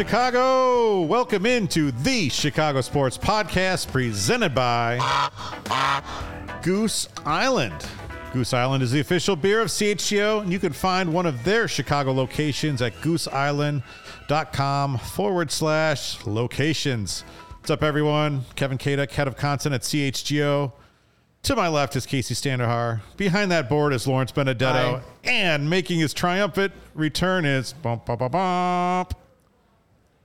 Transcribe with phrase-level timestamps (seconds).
[0.00, 4.98] Chicago, welcome into the Chicago Sports Podcast presented by
[6.62, 7.86] Goose Island.
[8.32, 11.68] Goose Island is the official beer of CHGO, and you can find one of their
[11.68, 17.20] Chicago locations at gooseisland.com forward slash locations.
[17.58, 18.46] What's up, everyone?
[18.56, 20.72] Kevin Kaduk, head of content at CHGO.
[21.42, 23.02] To my left is Kacy Standohar.
[23.18, 25.02] Behind that board is Lawrence Benedetto.
[25.26, 25.30] Hi.
[25.30, 29.14] And making his triumphant return is bump, bump, bump, bump,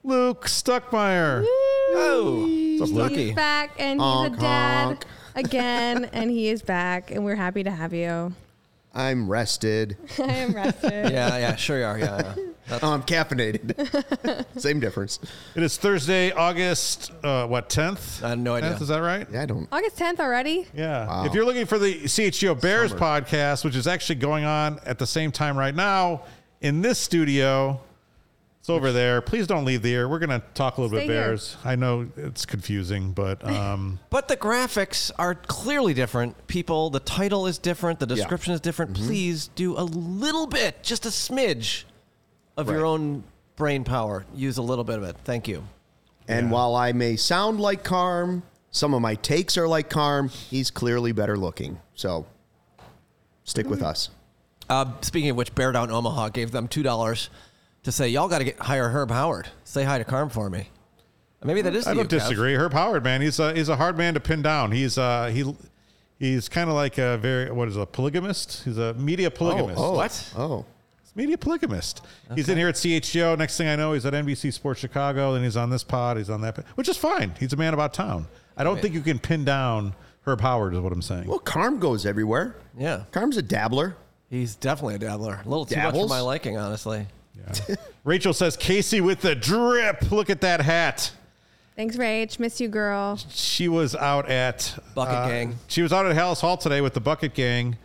[0.06, 1.44] Luke Stuckmeyer.
[1.48, 3.12] Oh, What's Luke?
[3.12, 3.26] Lucky.
[3.28, 5.06] He's back and he's Honk, a dad honk.
[5.36, 8.34] again, and he is back, and we're happy to have you.
[8.94, 9.98] I'm rested.
[10.20, 11.12] I am rested.
[11.12, 11.98] Yeah, yeah, sure you are.
[11.98, 12.06] Yeah,
[12.38, 12.44] yeah.
[12.68, 14.46] That's, Oh, I'm caffeinated.
[14.60, 15.20] Same difference.
[15.56, 18.24] It is Thursday, August, uh, what, 10th?
[18.24, 18.72] I had no idea.
[18.74, 19.28] 10th, is that right?
[19.32, 19.68] Yeah, I don't.
[19.72, 20.68] August 10th already?
[20.74, 21.08] Yeah.
[21.08, 21.26] Wow.
[21.26, 23.02] If you're looking for the CHGO Bears Summer.
[23.22, 26.24] podcast, which is actually going on at the same time right now
[26.62, 27.82] in this studio,
[28.66, 29.22] it's over there.
[29.22, 30.10] Please don't leave the air.
[30.10, 31.22] We're going to talk a little Stay bit here.
[31.26, 31.56] Bears.
[31.64, 36.48] I know it's confusing, but um, but the graphics are clearly different.
[36.48, 38.00] People, the title is different.
[38.00, 38.94] The description is different.
[38.94, 39.06] Mm-hmm.
[39.06, 41.84] Please do a little bit, just a smidge,
[42.58, 42.88] of your Right.
[42.88, 43.24] own
[43.56, 44.26] brain power.
[44.34, 45.16] Use a little bit of it.
[45.24, 45.64] Thank you.
[46.28, 46.54] And Yeah.
[46.54, 50.30] while I may sound like Carm, some of my takes are like Carm.
[50.30, 51.82] He's clearly better looking.
[51.94, 52.26] So
[53.44, 54.10] stick with us.
[54.68, 57.30] Uh, speaking of which, Bear Down Omaha gave them two dollars
[57.86, 59.48] to say y'all got to get hire Herb Howard.
[59.64, 60.70] Say hi to Carm for me.
[61.44, 61.86] Maybe that is.
[61.88, 62.22] I don't you, Kev.
[62.22, 62.56] disagree.
[62.56, 64.72] Herb Howard, man, he's a, he's a hard man to pin down.
[64.72, 65.56] He's uh, he
[66.18, 68.64] he's kind of like a very what is it, a polygamist?
[68.66, 69.80] He's a media polygamist.
[69.80, 70.34] Oh, What?
[70.36, 70.66] Oh,
[71.18, 72.02] Media polygamist.
[72.34, 73.38] He's in here at CHGO.
[73.38, 75.34] Next thing I know, he's at NBC Sports Chicago.
[75.34, 76.18] Then he's on this pod.
[76.18, 77.32] He's on that, which is fine.
[77.40, 78.28] He's a man about town.
[78.58, 79.96] I don't think you can pin down
[80.26, 81.28] Herb Howard, is what I'm saying.
[81.28, 82.58] well, Carm goes everywhere.
[82.78, 83.96] Yeah, Carm's a dabbler.
[84.30, 85.40] he's definitely a dabbler.
[85.46, 87.08] A little too much for my liking, honestly.
[88.04, 90.12] Rachel says, Kacy with the drip.
[90.12, 91.12] Look at that hat.
[91.76, 92.40] Thanks, Rach.
[92.40, 93.18] Miss you, girl.
[93.30, 95.56] She was out at Bucket uh, Gang.
[95.68, 97.78] She was out at Halas Hall today with the Bucket Gang.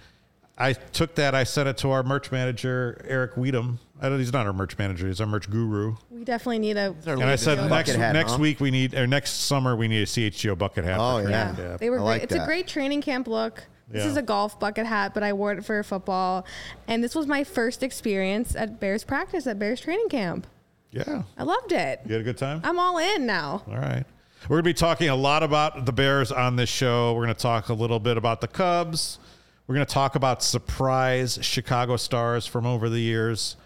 [0.57, 1.35] I took that.
[1.35, 3.79] I sent it to our merch manager, Eric Weedham.
[4.01, 5.07] I don't, he's not our merch manager.
[5.09, 5.97] He's our merch guru.
[6.11, 6.95] We definitely need a.
[7.07, 8.39] And I said next hat, next huh?
[8.39, 10.99] week we need or next summer we need a CHGO bucket hat.
[11.01, 11.77] Oh, for yeah.
[11.79, 12.07] They were I great.
[12.07, 13.65] like it's a great training camp look.
[13.91, 14.11] This Yeah.
[14.11, 16.47] is a golf bucket hat, but I wore it for football.
[16.87, 20.47] And this was my first experience at Bears practice at Bears training camp.
[20.93, 21.23] yeah.
[21.37, 22.01] I loved it.
[22.07, 22.61] You had a good time.
[22.65, 23.63] I'm all in now.
[23.69, 24.05] All right.
[24.45, 27.13] We're going to be talking a lot about the Bears on this show.
[27.15, 29.19] We're going to talk a little bit about the Cubs.
[29.67, 33.57] We're going to talk about surprise Chicago stars from over the years.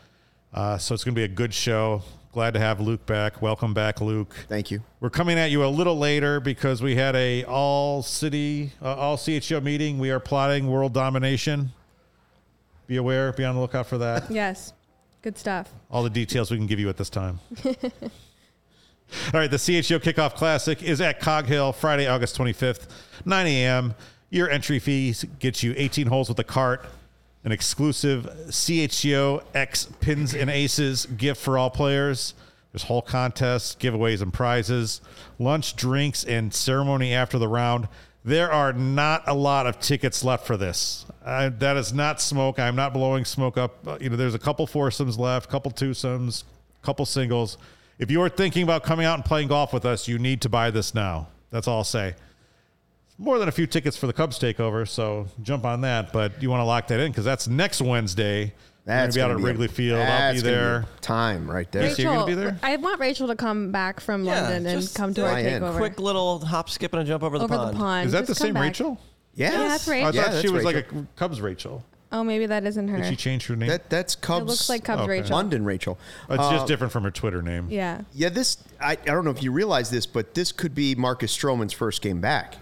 [0.53, 2.03] Uh, so it's going to be a good show.
[2.35, 3.41] Glad to have Luke back.
[3.41, 4.35] Welcome back, Luke.
[4.49, 4.83] Thank you.
[4.99, 9.17] We're coming at you a little later because we had a all city, uh, all
[9.17, 10.01] CHGO meeting.
[10.01, 11.71] We are plotting world domination.
[12.89, 14.29] Be aware, be on the lookout for that.
[14.33, 14.73] Yes.
[15.23, 15.73] Good stuff.
[15.93, 17.39] All the details we can give you at this time.
[17.65, 17.71] All
[19.33, 22.89] right, the CHGO Kickoff Classic is at Cog Hill Friday, August 25th,
[23.25, 23.95] 9 a.m.
[24.31, 26.85] Your entry fees get you 18 holes with a cart,
[27.45, 32.35] an exclusive CHGO X Pins and Aces gift for all players.
[32.73, 35.01] There's whole contests, giveaways, and prizes,
[35.39, 37.87] lunch, drinks, and ceremony after the round.
[38.25, 41.05] There are not a lot of tickets left for this.
[41.25, 42.59] I, that is not smoke.
[42.59, 43.87] I'm not blowing smoke up.
[43.87, 46.45] Uh, You know, there's a couple foursomes left, couple twosomes,
[46.83, 47.59] couple singles.
[47.99, 50.49] If you are thinking about coming out and playing golf with us, you need to
[50.49, 51.29] buy this now.
[51.51, 52.15] That's all I'll say.
[53.19, 56.13] More than a few tickets for the Cubs takeover, so jump on that.
[56.13, 58.53] But you want to lock that in because that's next Wednesday.
[58.87, 59.99] That's We're gonna gonna be out at a- Wrigley Field.
[60.01, 60.09] I'll be
[60.41, 60.85] that's gonna there.
[61.01, 61.85] time right there.
[61.91, 62.59] Kacy, you're gonna be there?
[62.63, 65.43] I want Rachel to come back from Yeah, London and come to do our a
[65.43, 65.77] takeover.
[65.79, 67.75] Quick little hop, skip, and a jump over the over pond.
[67.75, 68.07] the pond.
[68.09, 68.65] Is that Just the same back.
[68.65, 69.01] Rachel?
[69.35, 69.53] Yes.
[69.55, 70.09] Yeah, that's Rachel.
[70.09, 71.83] I thought Yeah, she that's was like a Cubs Rachel.
[72.13, 72.99] Oh, maybe that isn't her.
[72.99, 73.69] Did she change her name?
[73.71, 74.47] That that's Cubs.
[74.47, 75.11] looks like Cubs Okay.
[75.11, 75.35] Rachel.
[75.37, 75.99] London Rachel.
[76.29, 77.69] it's Uh, just different from her Twitter name.
[77.71, 78.03] Yeah.
[78.13, 81.35] Yeah, this I, I don't know if you realize this, but this could be Marcus
[81.37, 82.57] Stroman's first game back.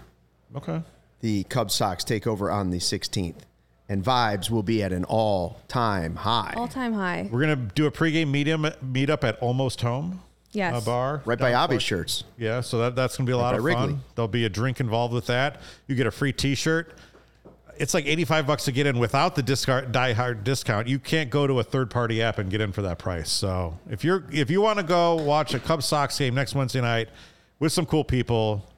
[0.55, 0.81] Okay.
[1.21, 3.43] The Cubs Sox take over on the 16th,
[3.87, 6.53] and vibes will be at an all-time high.
[6.57, 7.29] All time high.
[7.31, 10.21] We're gonna do a pregame medium meetup at Almost Home.
[10.53, 10.83] Yes.
[10.83, 11.21] A bar.
[11.25, 12.23] right by down shirts.
[12.37, 13.87] Yeah, so that, that's going to be a lot by of Wrigley.
[13.87, 14.01] fun.
[14.13, 15.59] There'll be a drink involved with that.
[15.87, 16.93] You get a free T-shirt.
[17.79, 20.87] It's like eighty-five bucks to get in without the discount, die hard discount.
[20.87, 23.31] You can't go to a third-party app and get in for that price.
[23.31, 26.81] So if you're if you want to go watch a Cubs Sox game next Wednesday
[26.81, 27.09] night
[27.59, 28.69] with some cool people,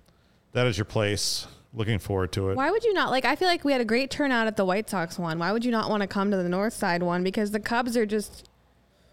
[0.54, 1.46] that is your place.
[1.76, 2.56] Looking forward to it.
[2.56, 3.26] Why would you not like?
[3.26, 5.40] I feel like we had a great turnout at the White Sox one.
[5.40, 7.22] Why would you not want to come to the North Side one?
[7.22, 8.50] Because the Cubs are just,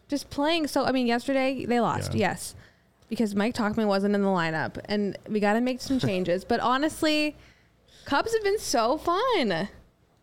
[0.09, 0.69] just playing.
[0.69, 2.15] So I mean, yesterday they lost.
[2.15, 2.29] Yeah.
[2.31, 2.55] Yes,
[3.09, 6.45] because Mike Tauchman wasn't in the lineup, and we got to make some changes.
[6.45, 7.37] but honestly,
[8.05, 9.69] Cubs have been so fun.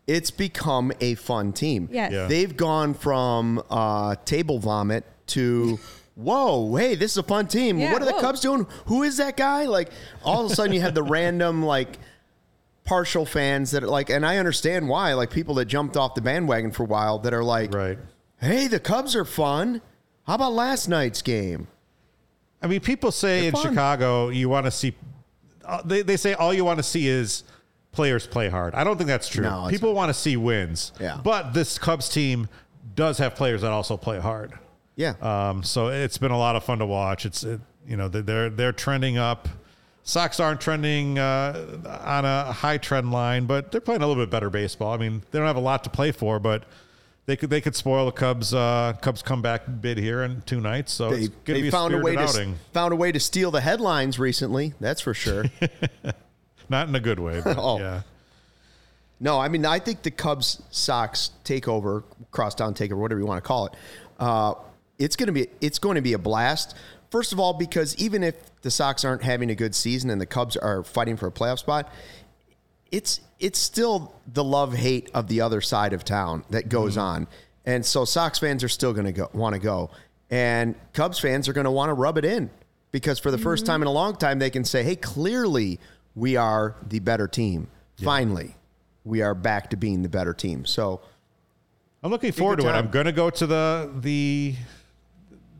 [0.07, 1.89] It's become a fun team.
[1.91, 2.13] Yes.
[2.13, 2.27] Yeah.
[2.27, 5.77] They've gone from uh, table vomit to
[6.15, 7.77] whoa, hey, this is a fun team.
[7.77, 8.21] Yeah, what are the whoa.
[8.21, 8.68] Cubs doing?
[8.86, 9.65] Who is that guy?
[9.65, 9.89] Like
[10.24, 11.97] all of a sudden you have the random like
[12.89, 16.21] partial fans that are like, and I understand why, like people that jumped off the
[16.21, 18.00] bandwagon for a while that are like, Right.
[18.41, 19.81] hey, the Cubs are fun.
[20.25, 21.68] How about last night's game?
[22.63, 23.62] I mean, people say They're in fun.
[23.69, 24.95] Chicago you want to see.
[25.63, 27.44] Uh, they they say all you want to see is
[27.91, 28.74] players play hard.
[28.74, 29.44] I don't think that's true.
[29.44, 30.91] No, people want to see wins.
[31.00, 31.19] Yeah.
[31.24, 32.50] But this Cubs team
[32.95, 34.53] does have players that also play hard.
[34.95, 35.13] Yeah.
[35.21, 37.25] Um, so it's been a lot of fun to watch.
[37.25, 39.47] It's it, you know they're they're trending up.
[40.04, 44.31] Sox aren't trending uh, on a high trend line, but they're playing a little bit
[44.31, 44.94] better baseball.
[44.94, 46.63] I mean, they don't have a lot to play for, but
[47.30, 50.92] they could they could spoil the Cubs uh, Cubs comeback bid here in two nights.
[50.92, 53.12] So they it's going to they be found a way spirited to found a way
[53.12, 54.74] to steal the headlines recently.
[54.80, 55.46] That's for sure.
[56.69, 57.42] Not in a good way.
[57.44, 57.78] But Oh.
[57.80, 58.01] Yeah.
[59.19, 63.48] No, I mean I think the Cubs Sox takeover, crosstown takeover, whatever you want to
[63.48, 63.74] call it,
[64.18, 64.56] uh,
[64.98, 66.75] it's gonna be it's going to be a blast.
[67.09, 70.25] First of all, because even if the Sox aren't having a good season and the
[70.25, 71.91] Cubs are fighting for a playoff spot,
[72.91, 77.01] it's it's still the love hate of the other side of town that goes mm-hmm.
[77.01, 77.27] on,
[77.65, 79.89] and so Sox fans are still going to go want to go,
[80.29, 82.50] and Cubs fans are going to want to rub it in
[82.91, 83.73] because for the first mm-hmm.
[83.73, 85.79] time in a long time they can say, "Hey, clearly
[86.15, 87.67] we are the better team.
[88.03, 88.55] Finally,
[89.03, 91.01] we are back to being the better team." So
[92.03, 92.71] I'm looking forward to it.
[92.71, 94.55] I'm going to go to the the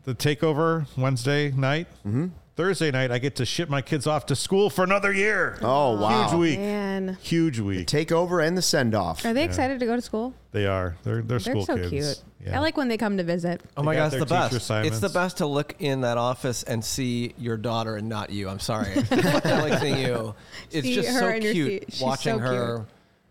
[0.04, 1.86] the takeover Wednesday night.
[2.06, 2.28] Mm-hmm.
[2.56, 5.58] Thursday night, I get to ship my kids off to school for another year.
[5.62, 6.28] Oh, wow.
[6.28, 6.58] Huge week.
[6.58, 7.86] Man, Huge week.
[7.86, 9.24] take over and the send off.
[9.24, 10.34] are they excited to go to school?
[10.52, 10.94] They are.
[11.02, 11.88] They're they're They're school so kids.
[11.90, 12.22] cute.
[12.44, 12.56] Yeah.
[12.58, 13.62] I like when they come to visit.
[13.78, 14.86] Oh my They got god, the their teacher best!
[14.86, 18.48] It's the best to look in that office and see your daughter and not you.
[18.48, 20.34] I'm sorry, I like seeing you.
[20.70, 22.86] It's See just so cute watching so her.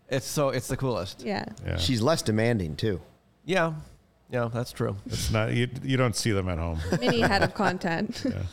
[0.09, 1.23] It's so it's the coolest.
[1.23, 1.45] Yeah.
[1.65, 1.77] Yeah.
[1.77, 2.99] She's less demanding too.
[3.45, 3.73] Yeah,
[4.31, 4.95] yeah, that's true.
[5.07, 6.79] It's not you, you don't see them at home.
[6.99, 8.23] Mini head of content.
[8.29, 8.43] yeah.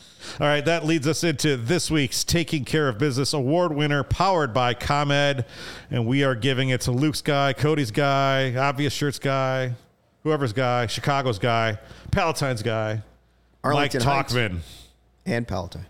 [0.41, 4.53] All right, that leads us into this week's Taking Care of Business Award winner, powered
[4.53, 5.45] by ComEd.
[5.91, 9.73] And we are giving it to Luke's guy, Cody's guy, Obvious Shirts guy,
[10.23, 11.77] whoever's guy, Chicago's guy,
[12.11, 13.03] Palatine's guy,
[13.63, 14.33] Arlington Mike Heights.
[14.33, 14.59] Tauchman.
[15.25, 15.85] And Palatine.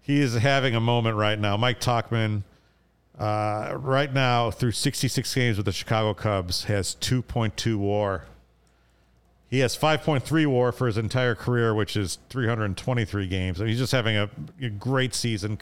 [0.00, 1.56] He is having a moment right now.
[1.56, 2.42] Mike Tauchman,
[3.18, 8.24] uh, right now, through 66 games with the Chicago Cubs, has 2.2 war.
[9.48, 13.60] He has 5.3 war for his entire career, which is 323 games.
[13.60, 14.28] And he's just having a,
[14.60, 15.58] a great season.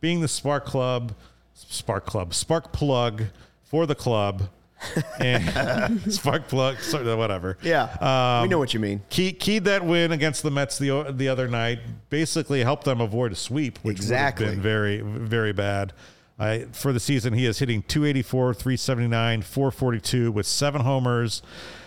[0.00, 1.14] Being the spark club,
[1.54, 3.24] spark club, spark plug
[3.64, 4.50] for the club,
[5.20, 7.56] and spark plug, sort of whatever.
[7.62, 7.96] Yeah.
[8.00, 9.00] we um, know what you mean.
[9.08, 11.78] Key, keyed that win against the Mets the the other night.
[12.10, 14.44] Basically, helped them avoid a sweep, which Exactly.
[14.44, 15.94] would have been very very bad.
[16.38, 21.40] I, for the season, he is hitting 284, 379, 442 with seven homers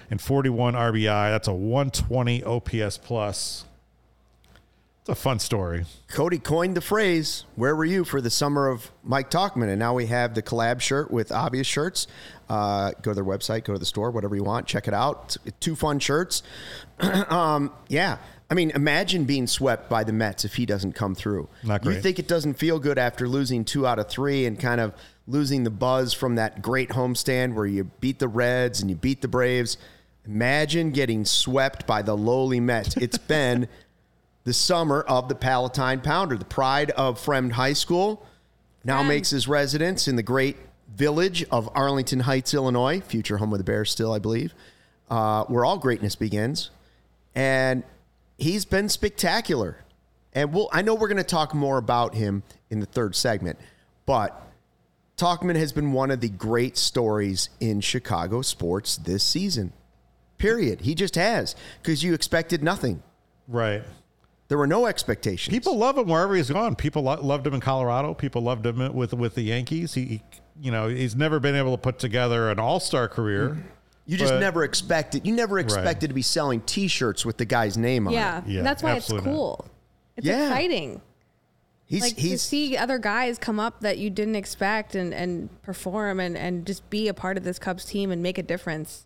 [0.10, 1.32] and 41 RBI.
[1.32, 3.66] That's a 120 OPS plus.
[5.02, 5.86] It's a fun story.
[6.10, 9.70] Cody coined the phrase, Where were you for the summer of Mike Tauchman?
[9.70, 12.08] And now we have the collab shirt with obvious shirts.
[12.50, 15.38] Uh, go to their website, go to the store, whatever you want, check it out.
[15.46, 16.44] It's two fun shirts.
[17.00, 18.18] um, yeah.
[18.52, 21.48] I mean, imagine being swept by the Mets if he doesn't come through.
[21.64, 24.82] Not You think it doesn't feel good after losing two out of three and kind
[24.82, 24.94] of
[25.28, 29.22] losing the buzz from that great homestand where you beat the Reds and you beat
[29.22, 29.78] the Braves.
[30.26, 32.96] Imagine getting swept by the lowly Mets.
[32.98, 33.68] It's been
[34.44, 38.26] the summer of the Palatine Pounder, the pride of Fremd High School.
[38.84, 39.08] Now Friend.
[39.10, 40.58] makes his residence in the great
[40.96, 44.54] village of Arlington Heights, Illinois, future home of the Bears, still, I believe,
[45.10, 46.72] uh, where all greatness begins.
[47.36, 47.84] And
[48.38, 49.84] he's been spectacular.
[50.34, 53.60] And we'll, I know we're going to talk more about him in the third segment,
[54.06, 54.42] but
[55.18, 59.74] Tauchman has been one of the great stories in Chicago sports this season.
[60.40, 60.82] Period.
[60.82, 63.04] He just has because you expected nothing.
[63.48, 63.84] Right.
[64.48, 65.54] There were no expectations.
[65.56, 66.76] People love him wherever he's gone.
[66.76, 68.16] People lo- loved him in Colorado.
[68.16, 69.94] People loved him with with the Yankees.
[69.94, 70.22] He, he-
[70.62, 73.50] you know, he's never been able to put together an all star career.
[73.52, 73.62] Mm-hmm.
[74.08, 75.26] you just but- never expected.
[75.28, 78.40] You never expected to be selling T-shirts with the guy's name on Yeah.
[78.40, 78.48] it.
[78.48, 79.36] Yeah, That's why it's absolutely not.
[79.38, 79.66] cool.
[80.18, 80.48] It's Yeah.
[80.48, 81.02] exciting.
[81.86, 86.20] He's like to see other guys come up that you didn't expect and, and perform
[86.20, 89.06] and, and just be a part of this Cubs team and make a difference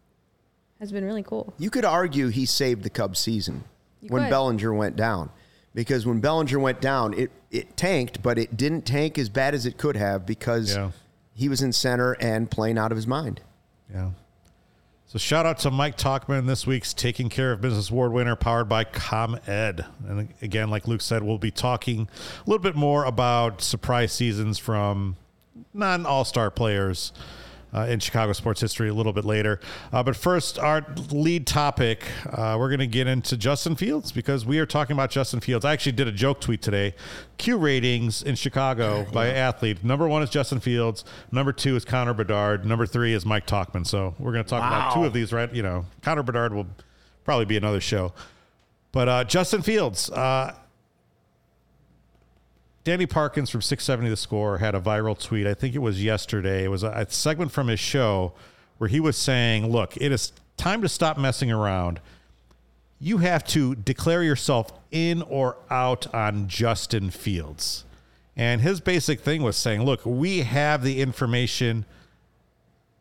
[0.84, 1.54] has been really cool.
[1.58, 3.63] you could argue he saved the Cubs season
[4.02, 4.30] You when could.
[4.30, 5.30] Bellinger went down.
[5.75, 9.66] Because when Bellinger went down, it, it tanked, but it didn't tank as bad as
[9.66, 10.92] it could have because Yeah.
[11.34, 13.42] he was in center and playing out of his mind.
[13.92, 14.12] Yeah.
[15.08, 18.68] So shout out to Mike Tauchman, this week's Taking Care of Business Award winner, powered
[18.70, 19.86] by ComEd.
[20.08, 22.08] And again, like Luke said, we'll be talking
[22.46, 25.16] a little bit more about surprise seasons from
[25.74, 27.13] non All Star players
[27.74, 29.60] uh, in Chicago sports history a little bit later.
[29.92, 34.46] Uh, but first, our lead topic, uh, we're going to get into Justin Fields because
[34.46, 35.65] we are talking about Justin Fields.
[35.65, 36.94] I actually did a joke tweet today.
[37.38, 39.84] Q ratings in Chicago by athlete.
[39.84, 41.03] Number one is Justin Fields.
[41.32, 42.65] Number two is Connor Bedard.
[42.65, 43.86] Number three is Mike Tauchman.
[43.86, 45.53] So we're going to talk about two of these, right?
[45.53, 46.68] You know, Connor Bedard will
[47.24, 48.13] probably be another show.
[48.92, 50.56] But uh, Justin Fields, uh,
[52.84, 55.48] Danny Parkins from 670 The Score had a viral tweet.
[55.48, 56.66] I think it was yesterday.
[56.66, 58.34] It was a, segment from his show
[58.78, 62.02] where he was saying, Look, it is time to stop messing around.
[63.00, 67.86] You have to declare yourself in or out on Justin Fields.
[68.36, 71.86] And his basic thing was saying, Look, we have the information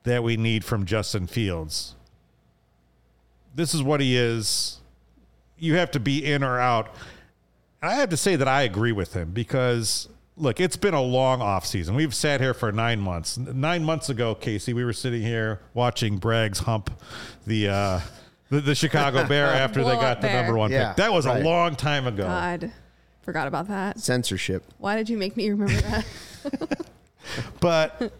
[0.04, 1.96] that we need from Justin Fields.
[3.54, 4.78] This is what he is.
[5.58, 6.94] You have to be in or out.
[7.82, 11.40] I have to say that I agree with him because look, it's been a long
[11.40, 11.96] offseason.
[11.96, 13.36] We've sat here for nine months.
[13.36, 16.90] Nine months ago, Kacy, we were sitting here watching Braggs hump
[17.46, 18.00] the uh,
[18.50, 20.42] the, the Chicago Bear after they got the bear.
[20.42, 20.98] number one Yeah, pick.
[20.98, 21.40] That was right.
[21.42, 22.24] a long time ago.
[22.24, 22.72] God,
[23.22, 23.98] forgot about that.
[23.98, 24.62] Censorship.
[24.78, 26.06] Why did you make me remember that?
[27.60, 28.12] But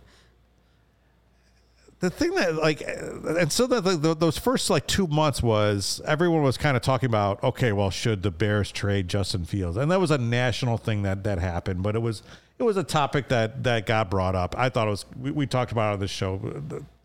[2.03, 6.43] the thing that like, and so that the, those first like two months was everyone
[6.43, 9.77] was kind of talking about, okay, well, should the Bears trade Justin Fields?
[9.77, 12.25] And that was a national thing that that happened, but it was
[12.59, 14.57] it was a topic that that got brought up.
[14.59, 16.41] I thought it was we, we talked about it on the show,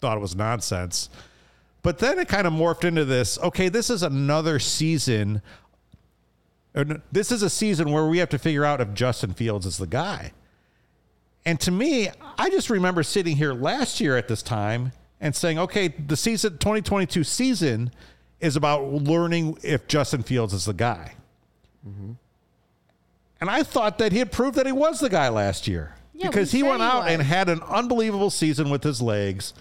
[0.01, 1.11] thought it was nonsense.
[1.83, 3.37] But then it kind of morphed into this.
[3.37, 5.43] Okay, this is another season.
[7.11, 9.85] This is a season where we have to figure out if Justin Fields is the
[9.85, 10.31] guy.
[11.47, 15.57] And to me, I just remember sitting here last year at this time and saying,
[15.57, 17.89] okay, the season 2022 season
[18.41, 21.13] is about learning if Justin Fields is the guy.
[23.39, 26.27] And I thought that he had proved that he was the guy last year Yeah,
[26.27, 29.53] because we he went he out and had an unbelievable season with his legs.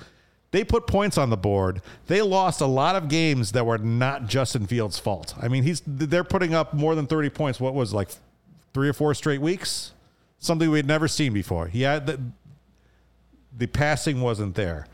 [0.50, 1.83] They put points on the board.
[2.09, 5.35] They lost a lot of games that were not Justin Fields' fault.
[5.40, 7.61] I mean, he's they're putting up more than 30 points.
[7.61, 8.09] What was like
[8.75, 9.93] three or four straight weeks?
[10.47, 11.67] Something we had never seen before.
[11.67, 12.21] He had the,
[13.59, 14.87] the passing wasn't there.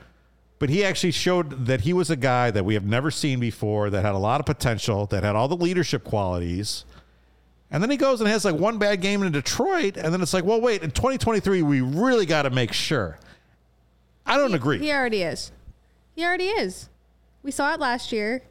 [0.58, 3.90] But he actually showed that he was a guy that we have never seen before,
[3.90, 6.86] that had a lot of potential, that had all the leadership qualities.
[7.70, 10.32] And then he goes and has like one bad game in Detroit, and then it's
[10.32, 13.18] like, well, wait, in 2023, we really got to make sure.
[14.24, 14.78] I don't agree.
[14.78, 15.52] He already is.
[16.14, 16.88] He already is.
[17.42, 18.42] We saw it last year.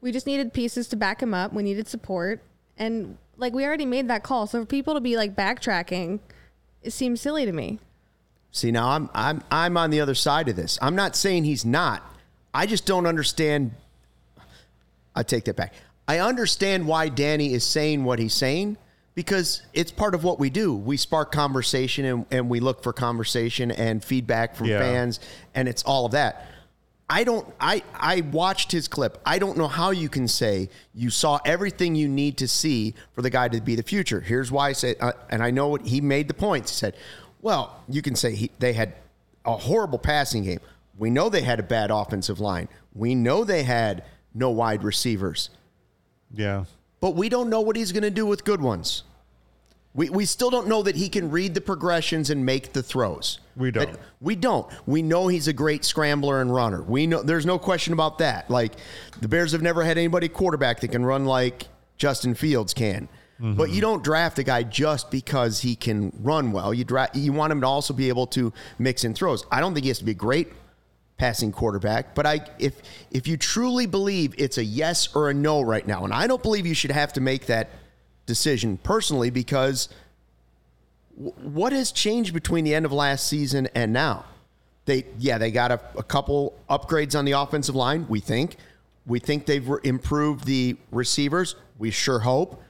[0.00, 1.52] We just needed pieces to back him up.
[1.52, 2.42] We needed support.
[2.78, 4.46] And like we already made that call.
[4.46, 6.20] So for people to be like backtracking,
[6.82, 7.78] it seems silly to me.
[8.52, 10.78] See, now I'm I'm I'm on the other side of this.
[10.80, 12.02] I'm not saying he's not.
[12.54, 13.72] I just don't understand.
[15.14, 15.74] I take that back.
[16.08, 18.76] I understand why Danny is saying what he's saying
[19.14, 20.74] because it's part of what we do.
[20.74, 24.78] We spark conversation and, and we look for conversation and feedback from Yeah.
[24.78, 25.20] fans,
[25.54, 26.46] and it's all of that.
[27.08, 27.46] I don't.
[27.60, 29.20] I I watched his clip.
[29.24, 33.22] I don't know how you can say you saw everything you need to see for
[33.22, 34.20] the guy to be the future.
[34.20, 36.70] Here's why I said, uh, and I know what he made the points.
[36.72, 36.96] He said,
[37.40, 38.94] "Well, you can say he, they had
[39.44, 40.58] a horrible passing game.
[40.98, 42.68] We know they had a bad offensive line.
[42.92, 44.02] We know they had
[44.34, 45.50] no wide receivers,
[46.34, 46.64] yeah.
[47.00, 49.04] but we don't know what he's going to do with good ones.
[49.96, 53.40] We, we still don't know that he can read the progressions and make the throws.
[53.56, 53.90] We don't.
[53.90, 54.66] That- we don't.
[54.86, 56.82] We know he's a great scrambler and runner.
[56.82, 58.50] We know there's no question about that.
[58.50, 58.74] Like
[59.20, 63.08] the Bears have never had anybody quarterback that can run like Justin Fields can.
[63.38, 63.80] But you mm-hmm.
[63.80, 66.72] don't draft a guy just because he can run well.
[66.72, 69.44] You draft you want him to also be able to mix in throws.
[69.52, 70.52] I don't think he has to be a great
[71.18, 75.60] passing quarterback, but I if if you truly believe it's a yes or a no
[75.60, 77.68] right now, and I don't believe you should have to make that
[78.26, 79.88] decision personally because
[81.16, 84.24] what has changed between the end of last season and now?
[84.84, 88.56] They yeah, they got a, a couple upgrades on the offensive line, we think.
[89.06, 91.56] We think they've improved the receivers.
[91.78, 92.62] We sure hope.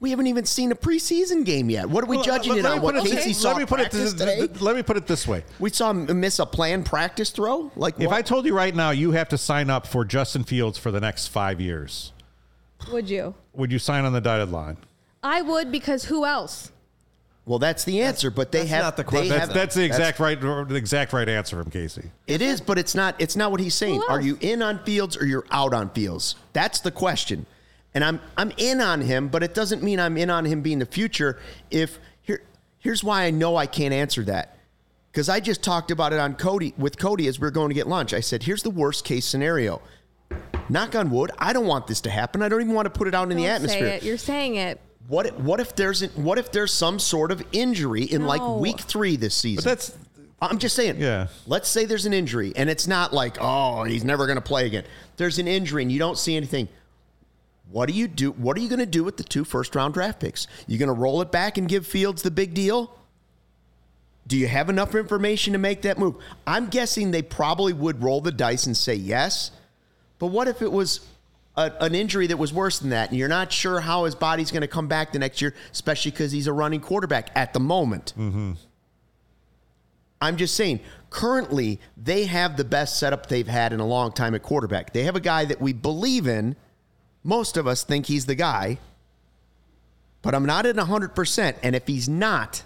[0.00, 1.88] We haven't even seen a preseason game yet.
[1.90, 2.82] What are we Well, judging let- it let on?
[2.82, 4.48] What it Kacy saw let me put it this- today?
[4.60, 5.42] Let me put it this way.
[5.58, 7.72] We saw him miss a planned practice throw.
[7.74, 8.14] Like If what?
[8.16, 11.00] I told you right now you have to sign up for Justin Fields for the
[11.00, 12.12] next five years,
[12.92, 13.34] Would you?
[13.52, 14.76] would you sign on the dotted line?
[15.22, 16.70] I would because who else?
[17.44, 18.30] well, that's the answer.
[18.30, 19.28] But they that's have not the they question.
[19.30, 22.10] That's, have- that's the exact right the exact right answer from Kacy.
[22.26, 23.16] It is, but it's not.
[23.18, 23.96] It's not what he's saying.
[23.96, 24.24] Who Are else?
[24.24, 26.36] you in on Fields or you're out on Fields?
[26.52, 27.46] That's the question.
[27.94, 30.78] And I'm I'm in on him, but it doesn't mean I'm in on him being
[30.78, 31.38] the future.
[31.70, 32.42] If here
[32.78, 34.54] here's why I know I can't answer that.
[35.10, 37.74] Because I just talked about it on Cody with Cody as we are going to
[37.74, 38.12] get lunch.
[38.12, 39.80] I said, here's the worst case scenario.
[40.68, 41.30] Knock on wood.
[41.38, 42.42] I don't want this to happen.
[42.42, 43.88] I don't even want to put it out in the Don't atmosphere.
[43.88, 44.02] Say it.
[44.02, 44.80] You're saying it.
[45.06, 48.80] What if, what if there's what if there's some sort of injury in like week
[48.80, 49.64] three this season?
[49.64, 49.96] But that's
[50.40, 51.00] I'm just saying.
[51.00, 51.28] Yeah.
[51.46, 54.66] Let's say there's an injury, and it's not like, oh, he's never going to play
[54.66, 54.84] again.
[55.16, 56.68] There's an injury, and you don't see anything.
[57.70, 58.30] What do you do?
[58.32, 60.46] What are you going to do with the two first round draft picks?
[60.66, 62.94] You going to roll it back and give Fields the big deal?
[64.26, 66.16] Do you have enough information to make that move?
[66.46, 69.50] I'm guessing they probably would roll the dice and say yes.
[70.18, 71.00] But what if it was
[71.56, 74.50] a, an injury that was worse than that, and you're not sure how his body's
[74.50, 77.60] going to come back the next year, especially because he's a running quarterback at the
[77.60, 78.14] moment?
[78.16, 78.52] Mm-hmm.
[80.20, 84.34] I'm just saying, currently, they have the best setup they've had in a long time
[84.34, 84.92] at quarterback.
[84.92, 86.56] They have a guy that we believe in.
[87.22, 88.78] Most of us think he's the guy,
[90.22, 91.56] but I'm not at 100%.
[91.62, 92.64] And if he's not,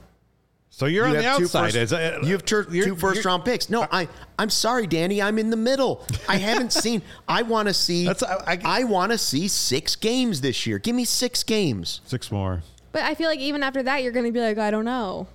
[0.74, 1.64] So you're on the have outside.
[1.66, 3.68] first- Is- uh, you have tur- two first round picks.
[3.68, 5.20] No, I, I'm sorry, Danny.
[5.20, 6.04] I'm in the middle.
[6.28, 7.02] I haven't seen.
[7.28, 8.06] I want to see.
[8.06, 10.78] That's- I- I, I- want to see six games this year.
[10.78, 12.00] Give me six games.
[12.06, 12.62] Six more.
[12.90, 15.26] But I feel like even after that, you're going to be like, I don't know.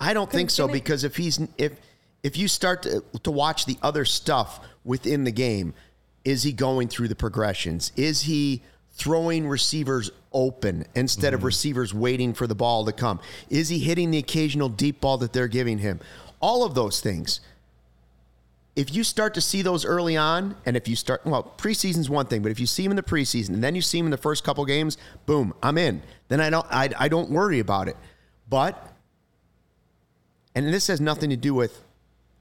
[0.00, 1.72] I don't think so Couldn't- because if he's if
[2.22, 5.74] if you start to, to watch the other stuff within the game,
[6.24, 7.90] is he going through the progressions?
[7.96, 8.62] Is he
[8.92, 11.46] throwing receivers open instead of mm-hmm.
[11.46, 13.20] receivers waiting for the ball to come?
[13.48, 16.00] Is he hitting the occasional deep ball that they're giving him?
[16.40, 17.40] All of those things.
[18.76, 22.26] If you start to see those early on, and if you start, well, preseason's one
[22.26, 24.10] thing, but if you see him in the preseason and then you see him in
[24.10, 24.96] the first couple games,
[25.26, 26.02] boom, I'm in.
[26.28, 27.96] Then I don't, I, I don't worry about it.
[28.48, 28.90] But
[30.54, 31.82] and this has nothing to do with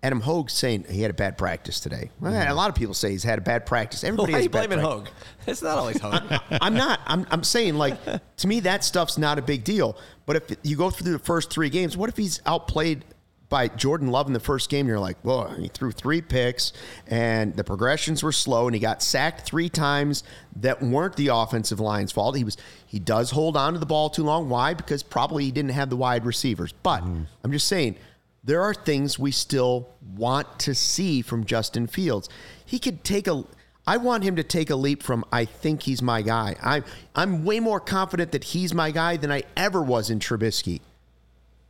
[0.01, 2.09] Adam Hogue saying he had a bad practice today.
[2.21, 4.03] Well, A lot of people say he's had a bad practice.
[4.03, 4.79] Why Everybody are you blaming.
[4.79, 5.07] Hogue?
[5.47, 6.21] It's not always Hogue.
[6.61, 7.01] I'm not.
[7.07, 7.97] I'm, I'm saying like
[8.37, 9.97] to me that stuff's not a big deal.
[10.25, 13.03] But if you go through the first three games, what if he's outplayed
[13.49, 14.87] by Jordan Love in the first game?
[14.87, 16.71] You're like, well, he threw three picks
[17.07, 20.23] and the progressions were slow, and he got sacked three times
[20.57, 22.37] that weren't the offensive line's fault.
[22.37, 24.49] He was he does hold on to the ball too long.
[24.49, 24.75] Why?
[24.75, 26.71] Because probably he didn't have the wide receivers.
[26.83, 27.95] But I'm just saying.
[28.43, 32.29] There are things we still want to see from Justin Fields.
[32.65, 33.43] He could take a
[33.86, 36.55] I want him to take a leap from I think he's my guy.
[36.62, 36.84] I
[37.15, 40.82] I'm way more confident that he's my guy than I ever was in Trubisky.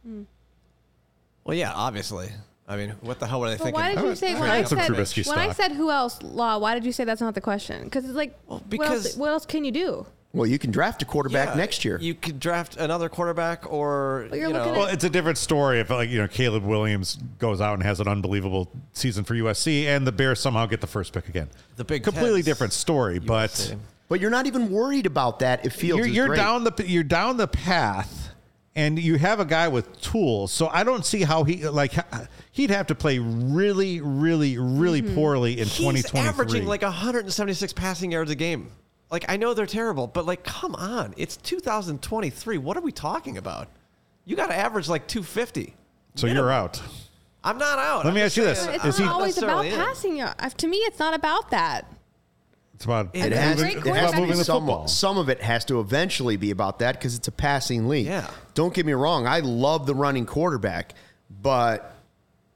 [0.05, 0.23] Hmm.
[1.43, 2.29] well, yeah, obviously.
[2.67, 3.81] I mean, what the hell were they But thinking?
[3.81, 6.59] why did you say when I said when I said who else law?
[6.59, 7.83] Why did you say that's not the question?
[7.85, 10.05] Because it's like what, else, because- what else can you do?
[10.31, 11.97] Well, you can draft a quarterback Yeah, next year.
[11.99, 15.39] You could draft another quarterback, or But you're you know, looking Well, it's a different
[15.39, 19.33] story if like you know Caleb Williams goes out and has an unbelievable season for
[19.33, 21.49] USC, and the Bears somehow get the first pick again.
[21.77, 23.79] The Big completely Ten's different story, but USC.
[24.07, 26.37] but you're not even worried about that if Fields you're, is you're great.
[26.37, 28.29] down the you're down the path,
[28.75, 30.51] and you have a guy with tools.
[30.51, 31.93] So I don't see how he like
[32.51, 35.15] he'd have to play really, really, really mm-hmm.
[35.15, 36.21] poorly in he's 2023.
[36.21, 38.69] averaging like 176 passing yards a game.
[39.11, 42.57] Like I know they're terrible, but like, come on, it's 2023.
[42.59, 43.67] What are we talking about?
[44.25, 45.73] You got to average like 250.
[46.15, 46.81] so you're out.
[47.43, 48.05] I'm not out.
[48.05, 48.65] Let me I'm ask you this.
[48.67, 49.75] It's Is not he- always about necessarily in.
[49.75, 50.17] passing.
[50.17, 50.35] yards.
[50.39, 51.85] Uh, To me, it's not about that.
[52.75, 54.09] It's about It It has- has, Great it has quarterback.
[54.11, 54.87] to be moving the some, football.
[54.87, 58.05] some of it has to eventually be about that because it's a passing league.
[58.07, 58.29] Yeah.
[58.53, 59.25] Don't get me wrong.
[59.25, 60.93] I love the running quarterback,
[61.41, 61.95] but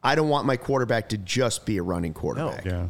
[0.03, 2.65] I don't want my quarterback to just be a running quarterback.
[2.65, 2.87] yeah.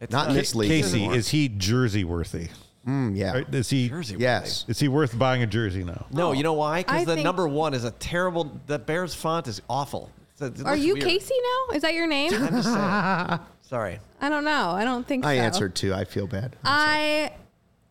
[0.00, 1.14] It's Not in this league Kacy, anymore.
[1.16, 2.48] is he jersey worthy?
[2.86, 3.32] Mm, yeah.
[3.32, 3.54] Right?
[3.54, 3.88] Is he?
[3.88, 4.16] Jersey.
[4.18, 4.64] Yes.
[4.68, 6.06] Is he worth buying a jersey now?
[6.12, 6.78] No, you know why?
[6.78, 8.60] I Because the think- number one is a terrible.
[8.66, 10.10] The Bears font is awful.
[10.40, 11.06] It's- it Are looks you weird.
[11.06, 11.74] Kacy now?
[11.76, 12.32] Is that your name?
[12.34, 13.40] I'm just saying.
[13.62, 13.98] Sorry.
[14.20, 14.70] I don't know.
[14.70, 15.42] I don't think I so.
[15.42, 15.92] answered too.
[15.92, 16.54] I feel bad.
[16.64, 17.32] I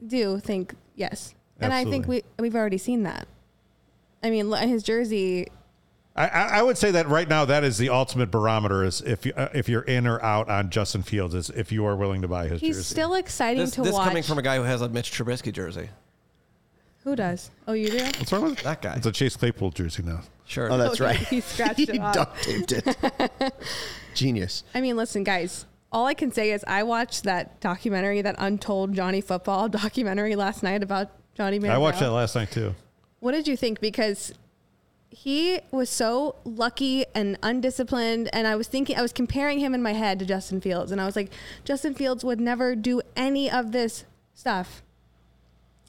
[0.05, 2.43] do think yes, and I think we Absolutely.
[2.43, 3.27] we've already seen that.
[4.23, 5.47] I mean, look, his jersey.
[6.15, 9.25] I, I I would say that right now that is the ultimate barometer is if
[9.25, 12.21] you uh, if you're in or out on Justin Fields is if you are willing
[12.21, 12.93] to buy his He's jersey.
[12.93, 14.07] still exciting This, to this watch.
[14.07, 15.89] coming from a guy who has a Mitch Trubisky jersey.
[17.03, 17.51] Who does?
[17.67, 17.97] Oh, you do.
[18.03, 18.95] What's wrong with That guy.
[18.95, 20.21] It's a Chase Claypool jersey now.
[20.47, 20.71] Sure.
[20.71, 21.15] Oh, that's Oh, right.
[21.17, 22.15] he- he scratched he it off.
[22.15, 23.53] duct taped it.
[24.15, 24.63] Genius.
[24.73, 25.65] I mean, listen, guys.
[25.91, 30.63] All I can say is I watched that documentary, that Untold Johnny Football documentary last
[30.63, 31.69] night about Johnny Manziel.
[31.71, 32.73] I watched that last night too.
[33.19, 33.79] What did you think?
[33.79, 34.33] Because
[35.15, 39.81] he was so lucky and undisciplined, and I was thinking, I was comparing him in
[39.81, 41.31] my head to Justin Fields, and I was like,
[41.63, 44.83] Justin Fields would never do any of this stuff.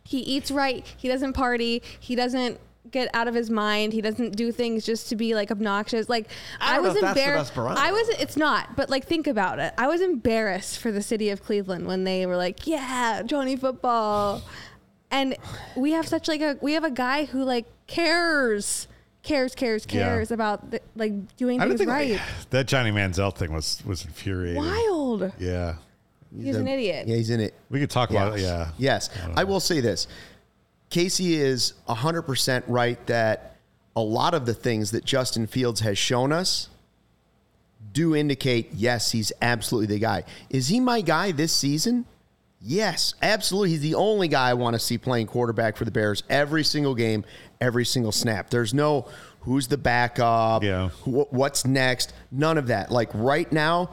[0.04, 0.86] He eats right.
[0.96, 1.82] He doesn't party.
[1.98, 2.60] He doesn't
[2.92, 3.92] get out of his mind.
[3.92, 6.08] He doesn't do things just to be like obnoxious.
[6.08, 6.28] Like
[6.60, 7.58] I I, was if that's the embarrassed.
[7.58, 8.08] I was.
[8.10, 8.76] It's not.
[8.76, 9.74] But like, think about it.
[9.76, 14.42] I was embarrassed for the city of Cleveland when they were like, "Yeah, Johnny Football,"
[15.10, 15.36] and
[15.76, 18.86] we have such like a we have a guy who like cares,
[19.26, 20.04] cares, cares, Yeah.
[20.04, 22.20] cares about the, like doing I don't things think right.
[22.50, 24.62] that Johnny Manziel thing was was infuriating.
[24.62, 25.32] Wild.
[25.38, 25.74] Yeah,
[26.36, 27.06] He's an idiot.
[27.08, 27.54] Yeah, he's in it.
[27.70, 28.42] we could talk about it.
[28.42, 29.10] Yeah, Yes.
[29.36, 30.06] I will say this.
[30.90, 33.56] Kacy is 100% right that
[33.96, 36.68] a lot of the things that Justin Fields has shown us
[37.92, 40.24] do indicate yes, he's absolutely the guy.
[40.50, 42.04] Is he my guy this season?
[42.60, 43.70] Yes, absolutely.
[43.70, 46.94] He's the only guy I want to see playing quarterback for the Bears every single
[46.94, 47.24] game,
[47.60, 48.50] every single snap.
[48.50, 49.08] There's no
[49.40, 50.88] who's the backup, Yeah.
[51.04, 52.90] wh- what's next, none of that.
[52.90, 53.90] Like right now,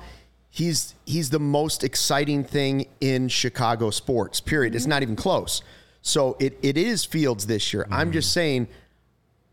[0.49, 4.39] he's he's the most exciting thing in Chicago sports.
[4.39, 4.75] Period.
[4.75, 4.89] It's mm-hmm.
[4.89, 5.61] not even close.
[6.01, 7.85] So it it is Fields this year.
[7.91, 8.13] I'm mm-hmm.
[8.13, 8.67] just saying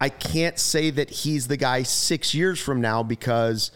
[0.01, 3.71] I can't say that he's the guy 6 years from now because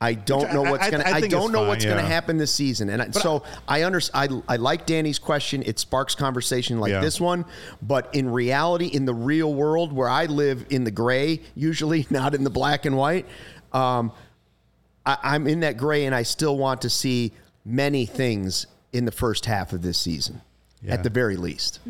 [0.00, 1.68] I don't Which know I- what's I- going to I I, think don't know fine,
[1.68, 2.88] what's going to happen this season.
[2.88, 5.62] And I, so I under I, I like Danny's question.
[5.66, 7.00] It sparks conversation like Yeah.
[7.00, 7.44] this one,
[7.82, 12.34] but in reality in the real world where I live in the gray usually, not
[12.34, 13.26] in the black and white,
[13.72, 14.12] um,
[15.04, 17.32] I, I'm in that gray and I still want to see
[17.64, 20.42] many things in the first half of this season.
[20.80, 20.94] Yeah.
[20.94, 21.80] At the very least.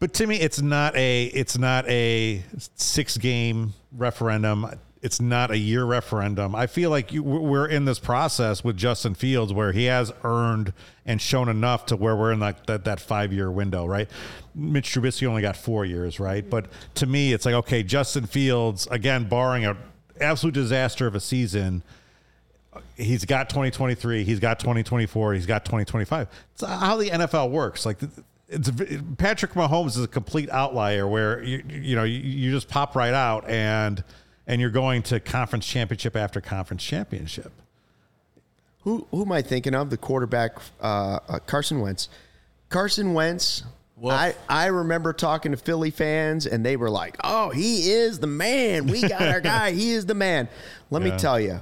[0.00, 2.42] But to me, it's not a it's not a
[2.74, 4.66] six game referendum.
[5.04, 6.54] It's not a year referendum.
[6.54, 10.72] I feel like you, we're in this process with Justin Fields where he has earned
[11.04, 14.08] and shown enough to where we're in like that, that five year window, right?
[14.54, 16.48] Mitch Trubisky only got four years, right?
[16.48, 19.76] But to me, it's like okay, Justin Fields again, barring an
[20.22, 21.82] absolute disaster of a season,
[22.96, 27.98] he's got 2023 he's got 2024 he's got 2025 it's how the nfl works like
[28.48, 28.70] it's
[29.16, 33.14] patrick mahomes is a complete outlier where you you know you, you just pop right
[33.14, 34.02] out and
[34.46, 37.52] and you're going to conference championship after conference championship
[38.82, 39.90] Who who am I thinking of?
[39.90, 42.08] The quarterback, uh, uh, Carson Wentz.
[42.68, 43.62] Carson Wentz.
[44.06, 48.26] I, I remember talking to Philly fans, and they were like, "Oh, he is the
[48.26, 48.86] man.
[48.88, 49.70] We got our guy.
[49.70, 50.48] He is the man."
[50.90, 51.12] Let Yeah.
[51.12, 51.60] me tell you,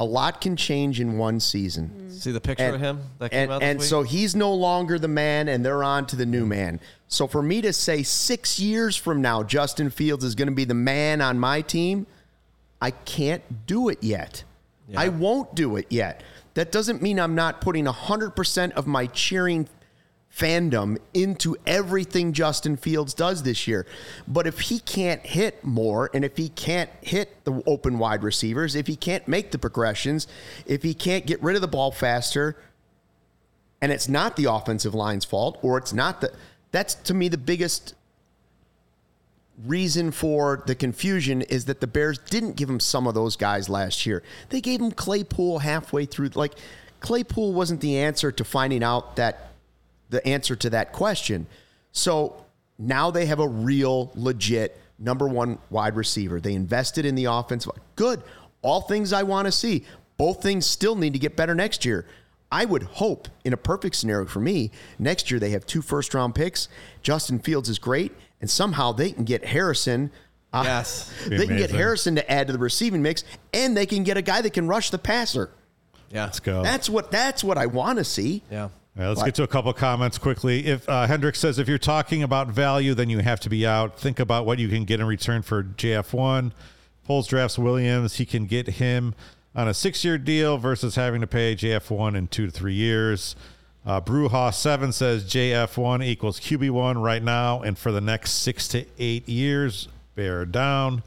[0.00, 2.10] a lot can change in one season.
[2.10, 3.88] See the picture of him that came and, out this and week?
[3.88, 6.80] so he's no longer the man, and they're on to the new man.
[7.06, 10.64] So for me to say six years from now, Justin Fields is going to be
[10.64, 12.06] the man on my team,
[12.80, 14.44] I can't do it yet.
[14.96, 16.22] I won't do it yet.
[16.54, 19.68] That doesn't mean I'm not putting 100% of my cheering
[20.36, 23.86] fandom into everything Justin Fields does this year.
[24.26, 28.74] But if he can't hit more and if he can't hit the open wide receivers,
[28.74, 30.26] if he can't make the progressions,
[30.66, 32.56] if he can't get rid of the ball faster,
[33.80, 36.32] and it's not the offensive line's fault or it's not the
[36.72, 37.94] that's to me the biggest
[39.64, 43.68] reason for the confusion is that the Bears didn't give him some of those guys
[43.68, 44.22] last year.
[44.48, 46.30] They gave him Claypool halfway through.
[46.34, 46.54] Like
[47.00, 49.52] Claypool wasn't the answer to finding out that
[50.10, 51.46] the answer to that question.
[51.92, 52.44] So
[52.78, 56.40] now they have a real, legit number one wide receiver.
[56.40, 57.66] They invested in the offense.
[57.96, 58.22] Good.
[58.62, 59.84] All things I want to see.
[60.16, 62.06] Both things still need to get better next year.
[62.50, 66.14] I would hope, in a perfect scenario for me, next year they have two first
[66.14, 66.68] round picks.
[67.02, 68.12] Justin Fields is great,
[68.44, 70.10] and somehow they can get Harrison.
[70.52, 71.10] uh, Yes.
[71.30, 71.70] Be they can get.
[71.70, 74.68] Harrison to add to the receiving mix, and they can get a guy that can
[74.68, 75.48] rush the passer.
[76.10, 76.24] yeah.
[76.24, 78.42] let's go That's what that's what I want to see.
[78.50, 78.64] Yeah.
[78.64, 80.66] All right, let's get to a couple of comments quickly.
[80.66, 83.98] If uh, Hendricks says if you're talking about value, then you have to be out.
[83.98, 86.52] Think about what you can get in return for JF1.
[87.06, 88.16] Poles drafts Williams.
[88.16, 89.14] He can get him
[89.54, 93.36] on a six-year deal versus having to pay JF1 in two to three years.
[93.86, 98.86] Uh, Brewhaw seven says JF1 equals QB1 right now, and for the next six to
[98.98, 101.02] eight years, bear down.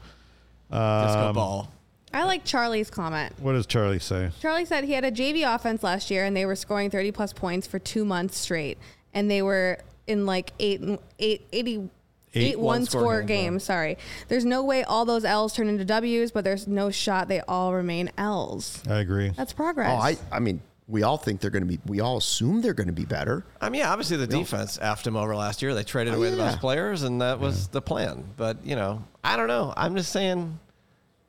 [0.70, 1.72] Disco Um, ball.
[2.12, 3.34] I like Charlie's comment.
[3.38, 4.30] What does Charlie say?
[4.40, 7.32] Charlie said he had a JV offense last year and they were scoring 30 plus
[7.32, 8.78] points for two months straight.
[9.12, 10.80] And they were in like eight,
[11.18, 11.90] eight, 80,
[12.34, 13.36] eight one one-score score games, yeah.
[13.50, 13.64] games.
[13.64, 13.98] Sorry.
[14.28, 17.74] There's no way all those L's turn into W's, but there's no shot they all
[17.74, 18.82] remain L's.
[18.88, 19.30] I agree.
[19.36, 19.90] That's progress.
[19.92, 21.78] Oh, I I mean, we all think they're going to be.
[21.86, 23.44] We all assume they're going to be better.
[23.60, 25.74] I mean, yeah, obviously the defense effed them over last year.
[25.74, 26.46] They traded away the yeah.
[26.46, 28.24] best players, and that was the plan.
[28.36, 29.74] But you know, I don't know.
[29.76, 30.58] I'm just saying,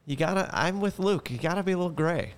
[0.06, 0.50] you gotta.
[0.52, 1.30] I'm with Luke.
[1.30, 2.34] You gotta be a little gray.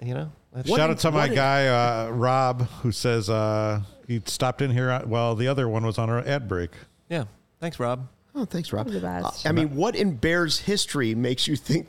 [0.00, 0.32] You know.
[0.52, 4.98] That's- Shout out to my guy uh, Rob, who says uh, he stopped in here
[5.00, 6.70] while the other one was on our ad break.
[7.10, 7.24] Yeah.
[7.60, 8.08] Thanks, Rob.
[8.34, 8.88] Oh, thanks, Rob.
[8.88, 9.44] The best.
[9.44, 11.88] Uh, I mean, what in Bears history makes you think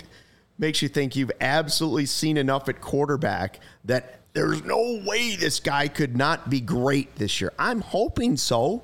[0.59, 5.87] makes you think you've absolutely seen enough at quarterback that there's no way this guy
[5.87, 7.51] could not be great this year?
[7.57, 8.83] I'm hoping so.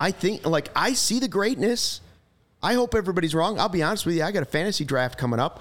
[0.00, 2.00] I think like I see the greatness.
[2.62, 3.58] I hope everybody's wrong.
[3.58, 4.22] I'll be honest with you.
[4.22, 5.60] I got a fantasy draft coming up.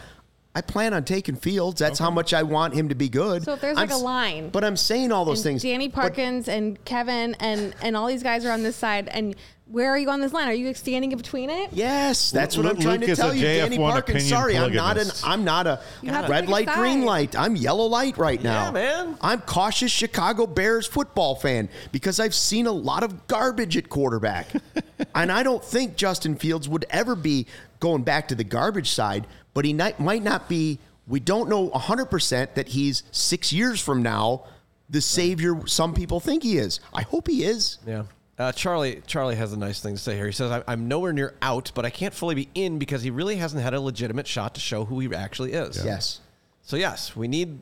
[0.55, 1.79] I plan on taking Fields.
[1.79, 3.43] That's how much I want him to be good.
[3.43, 5.63] So if there's I'm like a s- line- but I'm saying all those and things.
[5.63, 9.07] Danny but- Parkins and Kevin and, and all these guys are on this side.
[9.07, 9.35] And
[9.65, 10.47] where are you on this line?
[10.47, 11.73] Are you standing in between it?
[11.73, 14.15] Yes, that's what Lu- I'm trying Luke to tell you, Danny JF1 Parkin.
[14.17, 15.27] opinion Sorry, I'm not an polygamist.
[15.27, 17.35] I'm not a You have to red pick a light, green light.
[17.35, 18.65] I'm yellow light right now.
[18.65, 19.17] Yeah, man.
[19.21, 24.49] I'm cautious Chicago Bears football fan because I've seen a lot of garbage at quarterback.
[25.15, 27.47] and I don't think Justin Fields would ever be
[27.79, 31.69] going back to the garbage side, but he might, might not be We don't know
[31.69, 34.45] 100% that he's six years from now
[34.89, 36.79] the savior some people think he is.
[36.93, 37.79] I hope he is.
[37.85, 38.03] Yeah.
[38.37, 40.25] Uh, Charlie Charlie has a nice thing to say here.
[40.25, 43.09] He says, "I'm- "I'm nowhere near out, but I can't fully be in because he
[43.11, 46.19] really hasn't had a legitimate shot to show who he actually is." Yes.
[46.63, 47.61] So yes, we need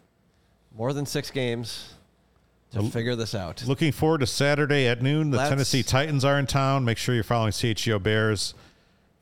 [0.75, 1.89] more than six games
[2.71, 3.63] to figure this out.
[3.67, 5.31] Looking forward to Saturday at noon.
[5.31, 6.85] The Let's- Tennessee Titans are in town.
[6.85, 8.53] Make sure you're following CHGO Bears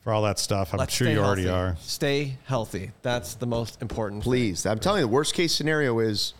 [0.01, 0.73] for all that stuff.
[0.73, 1.71] I'm Let's sure stay you already healthy.
[1.73, 1.77] are.
[1.81, 2.91] Stay healthy.
[3.01, 4.23] That's the most important.
[4.23, 4.31] thing.
[4.31, 4.65] Please.
[4.65, 6.33] I'm telling you, the worst case scenario is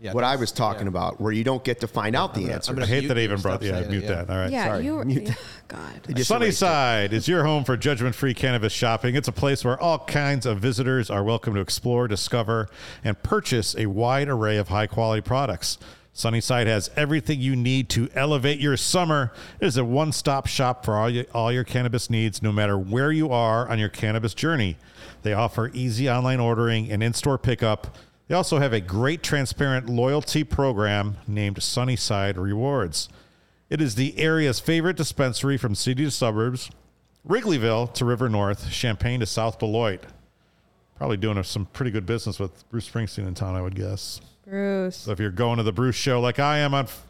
[0.00, 0.88] Yeah, what I that's- was talking yeah.
[0.88, 2.70] about, where you don't get to find out the gonna- answer.
[2.70, 3.24] I'm gonna hate mute that I you.
[3.24, 4.08] even brought Stop yeah, saying it, mute yeah.
[4.24, 4.30] that.
[4.30, 4.50] All right.
[4.50, 4.84] Yeah, Sorry.
[4.84, 5.04] you.
[5.04, 5.30] Mute.
[5.68, 5.80] God.
[5.94, 6.24] Just erased it.
[6.26, 9.14] Sunnyside is your home for judgment free cannabis shopping.
[9.16, 12.68] It's a place where all kinds of visitors are welcome to explore, discover,
[13.02, 15.78] and purchase a wide array of high quality products.
[16.16, 19.32] Sunnyside has everything you need to elevate your summer.
[19.60, 22.78] It is a one stop shop for all, your all your cannabis needs, no matter
[22.78, 24.78] where you are on your cannabis journey.
[25.20, 27.98] They offer easy online ordering and in store pickup.
[28.28, 33.10] They also have a great transparent loyalty program named Sunnyside Rewards.
[33.68, 36.70] It is the area's favorite dispensary from city to suburbs,
[37.28, 40.02] Wrigleyville to River North, Champaign to South Beloit.
[40.96, 44.22] Probably doing some pretty good business with Bruce Springsteen in town, I would guess.
[44.46, 44.96] Bruce.
[44.96, 47.04] So if you're going to the Bruce show like I am on f-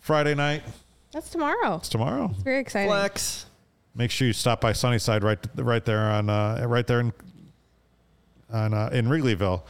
[0.00, 0.62] Friday night,
[1.12, 1.76] That's tomorrow.
[1.76, 2.30] it's tomorrow.
[2.32, 2.88] It's very exciting.
[2.88, 3.46] Flex.
[3.94, 7.12] Make sure you stop by Sunnyside right right there on uh, right there in
[8.52, 9.62] on uh, in Wrigleyville.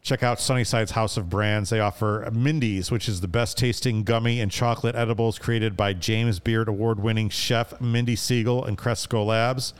[0.00, 1.70] Check out Sunnyside's House of Brands.
[1.70, 6.40] They offer Mindy's, which is the best tasting gummy and chocolate edibles created by James
[6.40, 9.72] Beard award winning chef Mindy Siegel and Cresco Labs.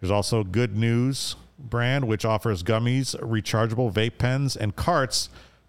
[0.00, 5.28] There's also Good News brand, which offers gummies, rechargeable vape pens, and carts,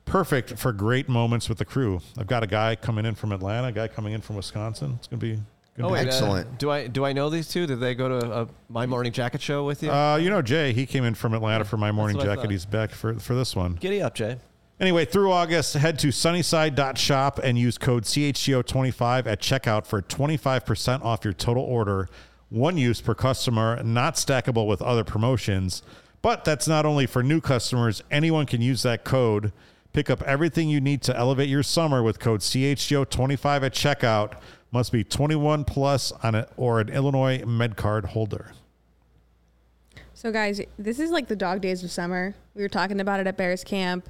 [0.10, 2.02] perfect for great moments with the crew.
[2.17, 4.95] I've got a guy coming in from Atlanta, a guy coming in from Wisconsin.
[4.98, 5.39] It's gonna be.
[5.78, 6.58] Gonna Oh, be wait, uh, Excellent.
[6.58, 7.65] do I do I know these two?
[7.65, 9.91] Did they go to a My Morning Jacket show with you?
[9.91, 12.52] Uh, you know, Jay, he came in from Atlanta for my morning jacket.
[12.52, 13.76] He's back for, for this one.
[13.76, 14.38] Giddy up, Jay.
[14.80, 21.24] Anyway, through August, head to sunnyside.shop and use code CHGO25 at checkout for 25% off
[21.24, 22.08] your total order.
[22.50, 25.84] One use per customer, not stackable with other promotions.
[26.22, 29.52] But that's not only for new customers, anyone can use that code.
[29.93, 34.39] Pick up everything you need to elevate your summer with code CHGO25 at checkout.
[34.71, 38.52] Must be 21 plus on a, or an Illinois MedCard holder.
[40.13, 42.36] So, guys, this is like the dog days of summer.
[42.54, 44.10] We were talking about it at Bears Camp.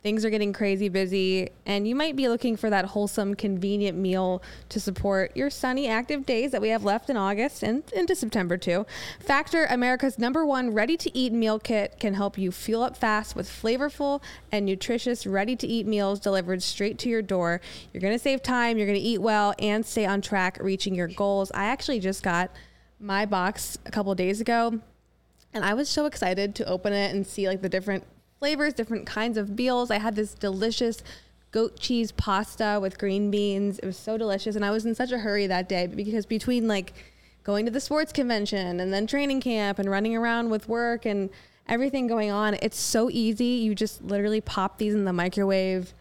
[0.00, 4.40] Things are getting crazy busy, and you might be looking for that wholesome, convenient meal
[4.68, 8.56] to support your sunny, active days that we have left in August and into September
[8.56, 8.86] too.
[9.18, 13.34] Factor, America's number one ready to eat meal kit, can help you fuel up fast
[13.34, 17.60] with flavorful and nutritious ready to eat meals delivered straight to your door.
[17.92, 21.50] You're to save time, you're to eat well, and stay on track reaching your goals.
[21.52, 22.52] I actually just got
[23.00, 24.80] my box a couple days ago
[25.52, 28.04] and I was so excited to open it and see like the different
[28.38, 29.90] flavors, different kinds of meals.
[29.90, 31.02] I had this delicious
[31.50, 33.78] goat cheese pasta with green beans.
[33.78, 36.68] It was so delicious, and I was in such a hurry that day because between
[36.68, 36.92] like
[37.44, 41.30] going to the sports convention and then training camp and running around with work and
[41.66, 43.44] everything going on, it's so easy.
[43.44, 45.94] You just literally pop these in the microwave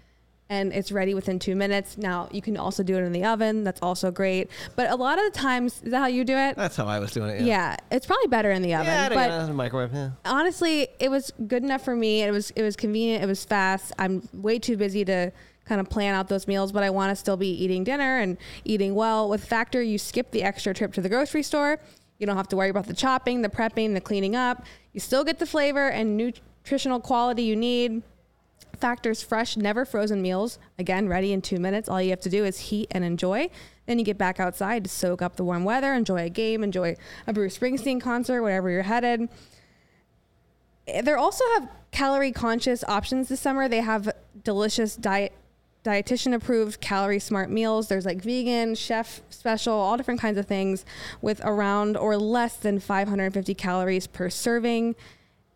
[0.50, 1.98] and it's ready within two minutes.
[1.98, 3.64] Now you can also do it in the oven.
[3.64, 4.50] That's also great.
[4.76, 6.56] But a lot of the times, is that how you do it?
[6.56, 7.42] That's how I was doing it.
[7.42, 7.76] yeah.
[7.92, 8.86] it's probably better in the oven.
[8.86, 9.94] Yeah, but yeah, microwave.
[9.94, 10.12] Yeah.
[10.26, 12.24] honestly, it was good enough for me.
[12.24, 13.24] It was it was convenient.
[13.24, 13.92] It was fast.
[14.00, 15.32] I'm way too busy to
[15.66, 18.38] kind of plan out those meals, but I want to still be eating dinner and
[18.64, 19.30] eating well.
[19.30, 21.80] With Factor, you skip the extra trip to the grocery store.
[22.20, 24.66] You don't have to worry about the chopping, the prepping, the cleaning up.
[24.94, 28.02] You still get the flavor and nutritional quality you need.
[28.80, 30.60] Factor's fresh, never frozen meals.
[30.78, 31.90] Again, ready in two minutes.
[31.90, 33.50] All you have to do is heat and enjoy.
[33.86, 36.96] Then you get back outside to soak up the warm weather, enjoy a game, enjoy
[37.26, 39.30] a Bruce Springsteen concert, wherever you're headed.
[40.88, 43.68] Eh, they also have calorie conscious options this summer.
[43.68, 44.12] They have
[44.44, 45.34] delicious diet
[45.84, 47.88] dietitian approved calorie smart meals.
[47.88, 50.86] There's like vegan, chef special, all different kinds of things
[51.22, 54.96] with around or less than 550 calories per serving.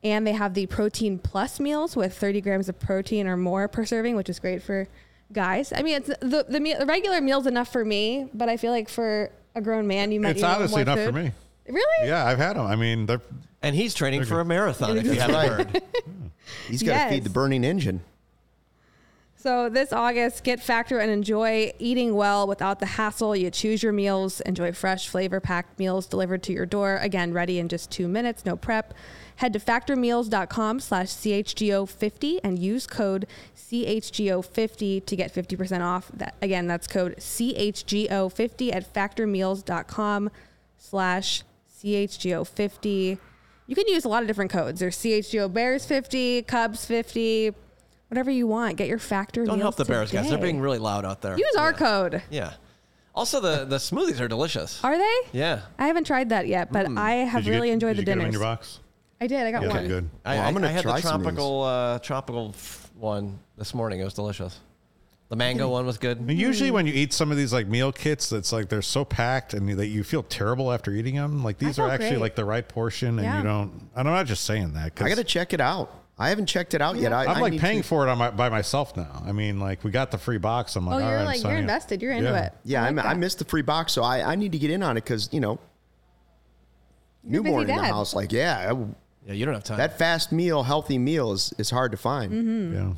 [0.03, 3.85] And they have the protein plus meals with 30 grams of protein or more per
[3.85, 4.87] serving, which is great for
[5.31, 5.71] guys.
[5.75, 8.71] I mean, it's the the, meal, the regular meal's enough for me, but I feel
[8.71, 11.11] like for a grown man, you might It's need a little honestly more enough for
[11.11, 11.31] me.
[11.67, 12.07] Really?
[12.07, 12.65] Yeah, I've had them.
[12.65, 13.21] I mean, they're
[13.61, 14.97] And he's training for a marathon.
[14.97, 15.49] If you haven't right.
[15.49, 15.83] heard.
[16.67, 18.01] He's got to feed the burning engine.
[19.41, 23.35] So this August, get Factor and enjoy eating well without the hassle.
[23.35, 26.97] You choose your meals, enjoy fresh, flavor-packed meals delivered to your door.
[26.97, 28.93] Again, ready in just two minutes, no prep.
[29.37, 33.25] Head to factormeals.com slash CHGO50 and use code
[33.57, 36.11] CHGO50 to get 50% off.
[36.13, 40.29] That Again, that's code CHGO50 at factormeals.com
[40.77, 41.41] slash
[41.79, 43.17] CHGO50.
[43.65, 44.81] You can use a lot of different codes.
[44.81, 47.55] There's CHGO Bears 50, Cubs 50,
[48.11, 48.75] whatever you want.
[48.75, 49.45] Get your factor.
[49.45, 50.29] Don't help meals the Bears guys.
[50.29, 51.37] They're being really loud out there.
[51.37, 51.77] Use our yeah.
[51.77, 52.21] code.
[52.29, 52.53] Yeah.
[53.15, 54.83] Also, the the smoothies are delicious.
[54.83, 55.15] Are they?
[55.31, 55.61] Yeah.
[55.79, 58.11] I haven't tried that yet, but I have Did you really get- enjoyed did the
[58.11, 58.79] you get 'em in your box?
[59.21, 59.45] I did.
[59.47, 59.87] I got Yeah, one.
[59.87, 60.09] good.
[60.25, 61.25] I, Well, I'm gonna I had try the some of these.
[61.35, 62.55] tropical uh, tropical
[62.97, 63.99] one this morning.
[64.01, 64.59] It was delicious.
[65.29, 66.29] The mango one was good.
[66.29, 69.53] Usually when you eat some of these like meal kits, it's like they're so packed
[69.53, 71.41] and that you feel terrible after eating them.
[71.43, 72.19] Like these are actually great.
[72.19, 73.37] like the right portion, and Yeah.
[73.37, 73.71] you don't.
[73.95, 74.93] And I'm not just saying that.
[74.95, 75.93] 'cause I got to check it out.
[76.19, 77.13] I haven't checked it out yet.
[77.13, 79.23] I, I'm like need paying to- for it on my, by myself now.
[79.25, 80.75] I mean, like we got the free box.
[80.75, 82.01] I'm like, Oh, you're right, like you're invested.
[82.01, 82.45] You're into Yeah.
[82.45, 82.53] it.
[82.63, 84.69] Yeah, I, I, like I missed the free box, so I, I need to get
[84.69, 85.59] in on it because you know,
[87.27, 88.13] You're newborn in the house.
[88.13, 88.85] Like, yeah, I-
[89.27, 89.77] Yeah, you don't have time.
[89.77, 92.31] that fast meal, healthy meal is is hard to find.
[92.31, 92.73] Mm-hmm.
[92.73, 92.89] Yeah.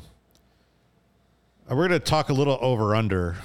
[1.70, 3.36] Uh, We're going to talk a little over under.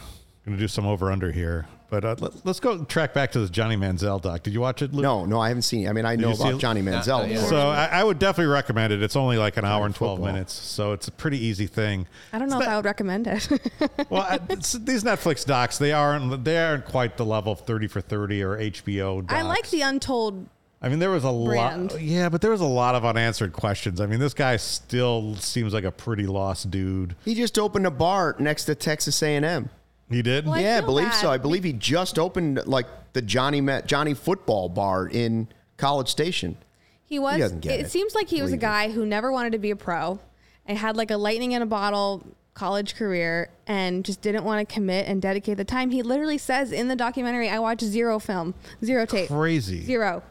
[0.46, 3.40] Going to do some over under here, but uh, let, us go track back to
[3.40, 4.44] the Johnny Manziel doc.
[4.44, 4.94] Did you watch it?
[4.94, 5.04] Luke?
[5.04, 5.86] No, no, I haven't seen.
[5.86, 5.90] it.
[5.90, 6.60] I mean, I know about?
[6.60, 7.28] Johnny No, Manziel.
[7.28, 7.46] no, yeah.
[7.46, 9.02] So I, I would definitely recommend it.
[9.02, 10.34] It's only like an hour and twelve football.
[10.34, 12.08] minutes, so it's a pretty easy thing.
[12.34, 13.48] I don't know It's if not- I would recommend it.
[14.10, 18.02] Well, I, these Netflix docs they aren't they aren't quite the level of Thirty for
[18.02, 19.22] Thirty or HBO.
[19.22, 19.34] Docs.
[19.34, 20.48] I like the untold.
[20.82, 21.92] I mean, there was a brand.
[21.92, 22.02] lot.
[22.02, 24.00] Yeah, but there was a lot of unanswered questions.
[24.00, 27.16] I mean, this guy still seems like a pretty lost dude.
[27.26, 29.70] he just opened a bar next to Texas A&M.
[30.10, 30.46] He did.
[30.48, 31.30] Well, yeah, I feel believe so.
[31.30, 36.58] I believe he just opened like the Johnny Met Johnny Football Bar in College Station.
[37.06, 37.40] He was.
[37.40, 37.92] doesn't get it, it.
[37.92, 38.62] seems like he was a Believe it.
[38.62, 40.20] guy who never wanted to be a pro,
[40.66, 42.24] and had like a lightning in a bottle
[42.56, 45.92] college career, and just didn't want to commit and dedicate the time.
[45.92, 49.82] He literally says in the documentary, "I watched zero film, zero tape, Crazy.
[49.84, 50.24] zero.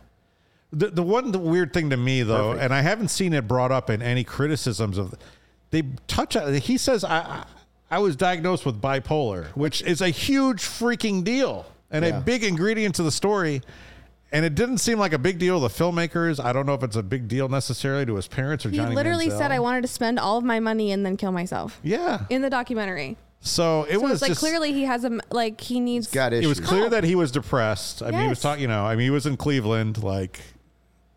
[0.72, 2.64] The the one the weird thing to me though, Perfect.
[2.64, 5.14] and I haven't seen it brought up in any criticisms of,
[5.70, 6.36] they touch.
[6.62, 7.44] He says I
[7.90, 12.18] I, I was diagnosed with bipolar, which is a huge freaking deal and Yeah.
[12.18, 13.62] a big ingredient to the story.
[14.30, 16.38] And it didn't seem like a big deal to the filmmakers.
[16.42, 18.94] I don't know if it's a big deal necessarily to his parents or He Johnny.
[18.94, 19.38] literally Manziel.
[19.38, 22.24] said, "I wanted to spend all of my money and then kill myself." Yeah.
[22.28, 25.58] In the documentary, So it so was it's like just, clearly he has a like
[25.62, 26.08] he needs.
[26.08, 26.44] Got issues.
[26.44, 28.02] It was clear that he was depressed.
[28.02, 28.60] I mean, he was talking.
[28.60, 30.40] You know, I mean, he was in Cleveland, like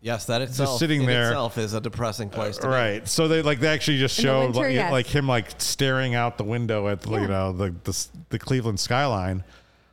[0.02, 1.28] yes, that itself just sitting in there.
[1.30, 2.68] itself is a depressing place to be.
[2.68, 3.08] right.
[3.08, 4.92] So they like they actually just In the showed winter, like, yes.
[4.92, 7.20] like him like staring out the window at Yeah.
[7.22, 9.44] you know the, the the Cleveland skyline.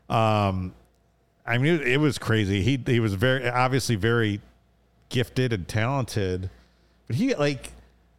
[0.09, 0.73] Um,
[1.45, 2.61] I mean, it, it was crazy.
[2.63, 4.41] He he was very obviously very
[5.09, 6.49] gifted and talented,
[7.07, 7.71] but he like.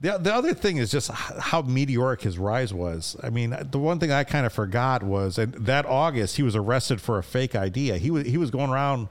[0.03, 3.17] The, the other thing is just h- how meteoric his rise was.
[3.23, 6.57] I mean, the one thing I kind of forgot was, and that August he was
[6.57, 7.99] arrested for a fake idea.
[7.99, 9.09] He was he was going around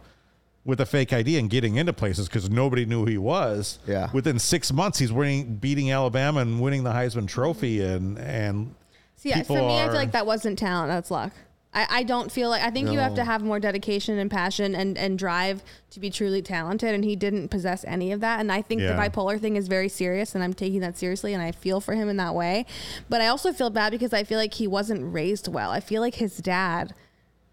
[0.66, 3.80] with a fake ID and getting into places because nobody knew who he was.
[3.88, 4.10] Yeah.
[4.14, 8.76] Within six months, he's winning, beating Alabama and winning the Heisman Trophy, and and
[9.16, 10.90] See, yeah, for people me, I feel like that wasn't talent.
[10.90, 11.34] That's luck.
[11.72, 14.74] I, I don't feel like I think you have to have more dedication and passion
[14.74, 18.40] and, and drive to be truly talented, and he didn't possess any of that.
[18.40, 18.94] And I think Yeah.
[18.94, 21.94] the bipolar thing is very serious, and I'm taking that seriously, and I feel for
[21.94, 22.66] him in that way.
[23.08, 25.70] But I also feel bad because I feel like he wasn't raised well.
[25.70, 26.96] I feel like his dad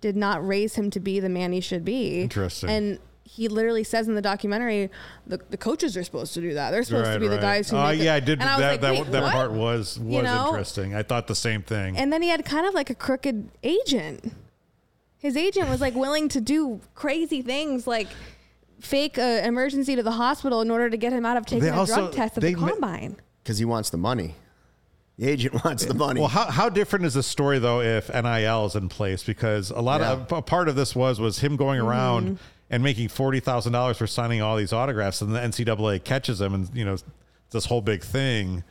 [0.06, 2.22] did not raise him to be the man he should be.
[2.22, 2.70] Interesting.
[2.70, 4.88] And he literally says in the documentary,
[5.26, 6.70] the, the coaches are supposed to do that.
[6.70, 7.76] They're supposed to Right, be the guys who.
[7.76, 8.40] Oh make it." yeah, I did.
[8.40, 10.46] And was that like, that, "Wait, that part was was You know?
[10.48, 10.94] interesting.
[10.94, 11.96] I thought the same thing.
[11.98, 14.32] And then he had kind of like a crooked agent.
[15.18, 18.06] His agent was like willing to do crazy things like
[18.80, 21.70] fake an emergency to the hospital in order to get him out of taking They
[21.70, 23.16] a also- drug test at they the combine.
[23.42, 24.34] because he wants the money.
[25.18, 26.20] The agent wants the money.
[26.20, 29.22] Well, how, how different is the story though if NIL is in place?
[29.22, 31.88] Because a lot of a part of this was was him going Mm-hmm.
[31.88, 36.40] around and making forty thousand dollars for signing all these autographs, and the NCAA catches
[36.40, 36.96] him, and you know
[37.50, 38.62] this whole big thing.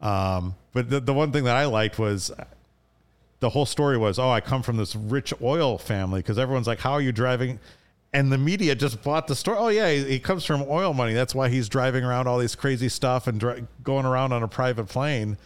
[0.00, 2.30] Um, but the the one thing that I liked was
[3.40, 6.80] the whole story was, oh, I come from this rich oil family because everyone's like,
[6.80, 7.58] how are you driving?
[8.12, 9.58] And the media just bought the story.
[9.58, 11.12] Oh yeah, he, he comes from oil money.
[11.12, 14.48] That's why he's driving around all these crazy stuff and dri- going around on a
[14.48, 15.36] private plane.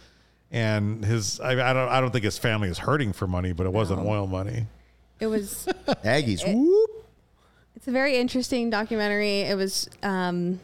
[0.51, 3.65] And his, I, I don't, I don't think his family is hurting for money, but
[3.65, 4.65] it wasn't oil money.
[5.19, 5.65] It was
[6.03, 6.89] Aggies, whoop.
[7.75, 9.41] it's a very interesting documentary.
[9.41, 10.59] It was um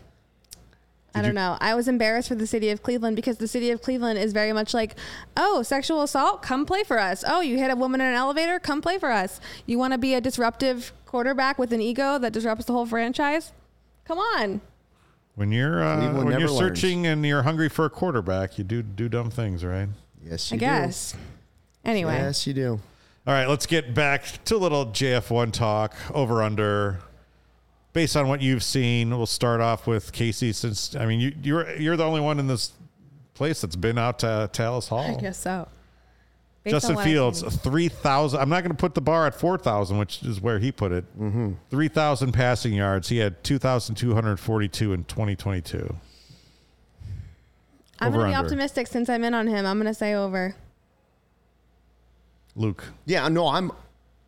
[1.15, 1.57] I don't you- know.
[1.61, 4.51] I was embarrassed for the city of Cleveland because the city of Cleveland is very
[4.53, 4.95] much like,
[5.37, 7.23] oh, sexual assault, come play for us.
[7.25, 9.39] Oh, you hit a woman in an elevator, come play for us.
[9.65, 13.51] You want to be a disruptive quarterback with an ego that disrupts the whole franchise?
[14.05, 14.61] Come on.
[15.37, 16.57] When you're uh, when you're never learns.
[16.57, 19.87] searching and you're hungry for a quarterback, you do do dumb things, right?
[20.25, 21.11] Yes, I you guess.
[21.11, 21.17] do.
[21.85, 22.79] Anyway, Yes, you do.
[23.27, 27.01] All right, let's get back to a little JF1 talk over under.
[27.93, 30.55] Based on what you've seen, we'll start off with Kacy.
[30.55, 32.71] Since I mean, you, you're you're the only one in this
[33.35, 35.15] place that's been out to Halas Hall.
[35.17, 35.67] I guess so.
[36.71, 38.39] Based Justin Fields, 3,000.
[38.39, 41.05] I'm not going to put the bar at 4,000, which is where he put it.
[41.19, 41.53] Mm-hmm.
[41.69, 43.09] 3,000 passing yards.
[43.09, 45.95] He had 2,242 in 2022.
[47.99, 48.45] I'm gonna be under.
[48.45, 49.65] optimistic since I'm in on him.
[49.65, 50.55] I'm gonna say over.
[52.55, 52.83] Luke.
[53.05, 53.71] Yeah, no, I'm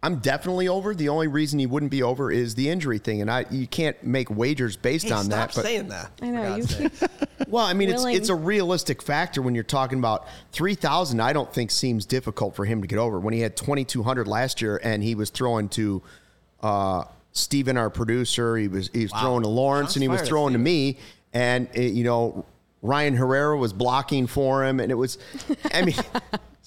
[0.01, 0.95] I'm definitely over.
[0.95, 4.01] The only reason he wouldn't be over is the injury thing, and I you can't
[4.01, 5.55] make wagers based Hey, on stop that.
[5.55, 6.11] But saying that.
[6.21, 7.09] I know you God's sake.
[7.49, 8.15] well, I mean, it's willing.
[8.15, 11.19] it's a realistic factor when you're talking about three thousand.
[11.19, 14.03] I don't think seems difficult for him to get over when he had twenty two
[14.03, 16.01] hundred last year, and he was throwing to
[16.61, 18.55] uh, Steven, our producer.
[18.55, 19.19] He was he was Wow.
[19.21, 20.63] throwing to Lawrence, Shots and he was throwing to Steven.
[20.63, 20.97] me,
[21.33, 22.45] and uh, you know.
[22.81, 25.17] Ryan Herrera was blocking for him, and it was,
[25.73, 25.95] I mean,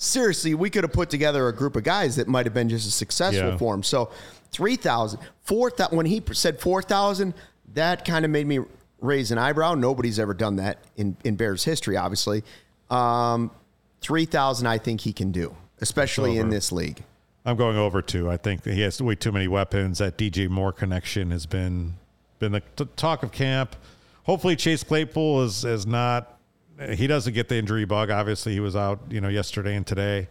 [0.02, 2.86] seriously, we could have put together a group of guys that might have been just
[2.86, 3.56] as successful Yeah.
[3.56, 3.82] for him.
[3.82, 4.10] So,
[4.50, 7.32] 3,000, 4,000, when he said 4,000,
[7.74, 8.60] that kind of made me
[9.00, 9.74] raise an eyebrow.
[9.74, 12.42] Nobody's ever done that in, in Bears history, obviously.
[12.90, 13.50] Um,
[14.02, 17.02] 3,000, I think he can do, especially in this league.
[17.44, 18.30] I'm going over two.
[18.30, 19.98] I think he has way too many weapons.
[19.98, 21.94] That DJ Moore connection has been
[22.38, 23.74] been the t- talk of camp.
[24.24, 26.38] Hopefully, Chase Claypool is is not.
[26.90, 28.10] He doesn't get the injury bug.
[28.10, 30.28] Obviously, he was out, you know, yesterday and today.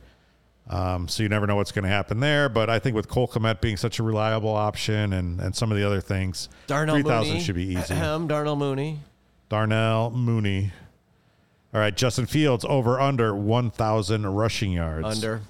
[0.70, 2.48] Um, so you never know what's going to happen there.
[2.48, 5.78] But I think with Cole Kmet being such a reliable option and and some of
[5.78, 7.94] the other things, Darnell three thousand should be easy.
[7.94, 9.00] Ahem, Darnell Mooney.
[9.50, 10.72] Darnell Mooney.
[11.74, 15.06] All right, Justin Fields over under one thousand rushing yards.
[15.08, 15.42] Under.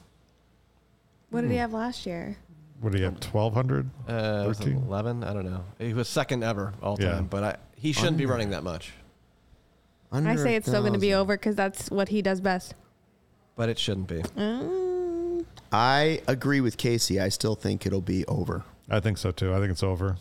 [1.29, 2.37] What did he have last year?
[2.79, 3.19] What did he have?
[3.19, 3.89] Twelve hundred.
[4.07, 4.83] Uh, was it 13?
[4.87, 5.23] 11?
[5.23, 5.63] I don't know.
[5.77, 7.11] He was second ever all Yeah.
[7.11, 8.91] time, but I, he shouldn't be running that much.
[10.11, 12.75] I say it's still going to be over because that's what he does best.
[13.55, 14.21] But it shouldn't be.
[14.21, 17.21] Mm, I agree with Kacy.
[17.21, 18.63] I still think it'll be over.
[18.89, 19.53] I think so too.
[19.53, 20.17] I think it's over.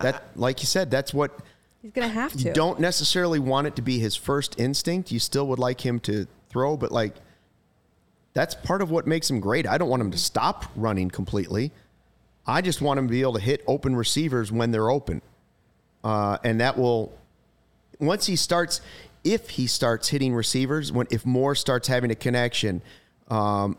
[0.00, 1.38] That, like you said, that's what
[1.82, 2.38] he's going to have to.
[2.38, 5.12] you don't necessarily want it to be his first instinct.
[5.12, 7.14] You still would like him to throw, but like
[8.32, 9.66] that's part of what makes him great.
[9.66, 11.72] I don't want him to stop running completely.
[12.46, 15.20] I just want him to be able to hit open receivers when they're open.
[16.02, 17.12] Uh, and that will
[18.00, 18.80] once he starts
[19.22, 22.80] if he starts hitting receivers, when if Moore starts having a connection,
[23.28, 23.76] um,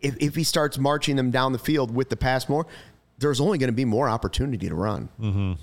[0.00, 2.66] if, if he starts marching them down the field with the pass more,
[3.18, 5.56] there's only going to be more opportunity to run.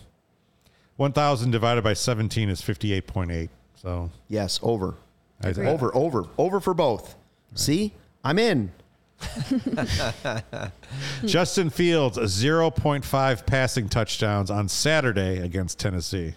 [0.96, 3.50] One thousand divided by seventeen is fifty-eight point eight.
[3.76, 4.96] So Yes, over.
[5.42, 5.68] I- Agreed.
[5.68, 7.16] Over, over, over for both.
[7.56, 8.72] See, I'm in.
[11.26, 16.36] Justin Fields zero point five passing touchdowns on Saturday against Tennessee.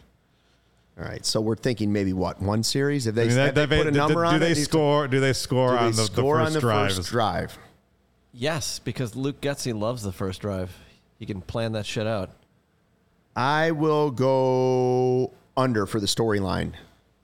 [0.99, 3.05] All right, so we're thinking maybe what one series?
[3.05, 4.57] Have they, I mean, have that- they that- put a number do, on they it?
[4.65, 5.07] score?
[5.09, 6.95] Do they score Do they on the, score the on the drive?
[6.95, 7.59] first drive?
[8.33, 10.75] Yes, because Luke Getsy loves the first drive.
[11.19, 12.31] He can plan that shit out.
[13.35, 16.73] I will go under for the storyline,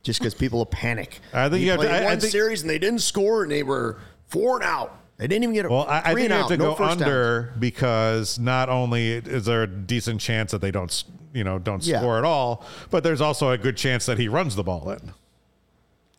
[0.03, 1.21] just because people will panic.
[1.33, 3.01] I think They you have to- played I- I one think- series and they didn't
[3.01, 3.99] score and they were
[4.29, 4.99] four and out.
[5.23, 6.65] They didn't even get a Well, I, I think and you have out, to no
[6.65, 7.03] go first downs.
[7.03, 11.81] under because not only is there a decent chance that they don't, you know, don't
[11.87, 12.01] Yeah.
[12.01, 15.13] score at all, but there's also a good chance that he runs the ball in.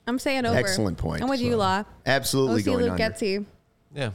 [0.07, 0.57] I'm saying over.
[0.57, 1.21] Excellent point.
[1.21, 1.83] I'm with you, Law.
[2.05, 3.03] Absolutely OC going Luke under.
[3.03, 3.45] Getsy.
[3.93, 4.11] Yeah.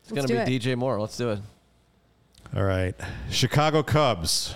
[0.00, 0.98] It's going to do be DJ Moore.
[0.98, 1.40] Let's do it.
[2.56, 2.94] All right,
[3.30, 4.54] Chicago Cubs.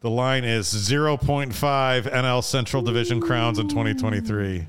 [0.00, 1.52] The line is 0.5
[2.10, 4.66] NL Central Division crowns in 2023.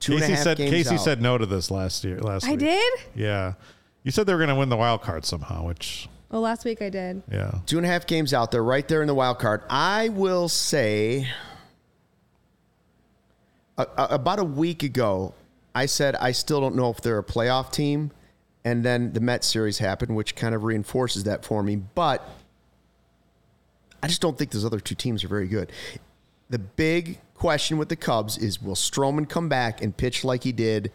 [0.00, 1.00] Two and a Kacy half said games Kacy out.
[1.00, 2.18] said no to this last year.
[2.20, 2.60] Last I week.
[2.60, 2.92] did?
[3.14, 3.54] Yeah,
[4.02, 6.82] you said they were going to win the wild card somehow, which Well, last week
[6.82, 7.22] I did.
[7.30, 7.58] yeah.
[7.66, 9.62] Two and a half games out there, right there in the wild card.
[9.70, 11.28] I will say,
[13.78, 15.34] a, a- about a week ago,
[15.74, 18.10] I said I still don't know if they're a playoff team,
[18.64, 21.76] and then the Mets series happened, which kind of reinforces that for me.
[21.76, 22.26] But
[24.02, 25.72] I just don't think those other two teams are very good.
[26.50, 30.52] The big question with the Cubs is: Will Stroman come back and pitch like he
[30.52, 30.92] did?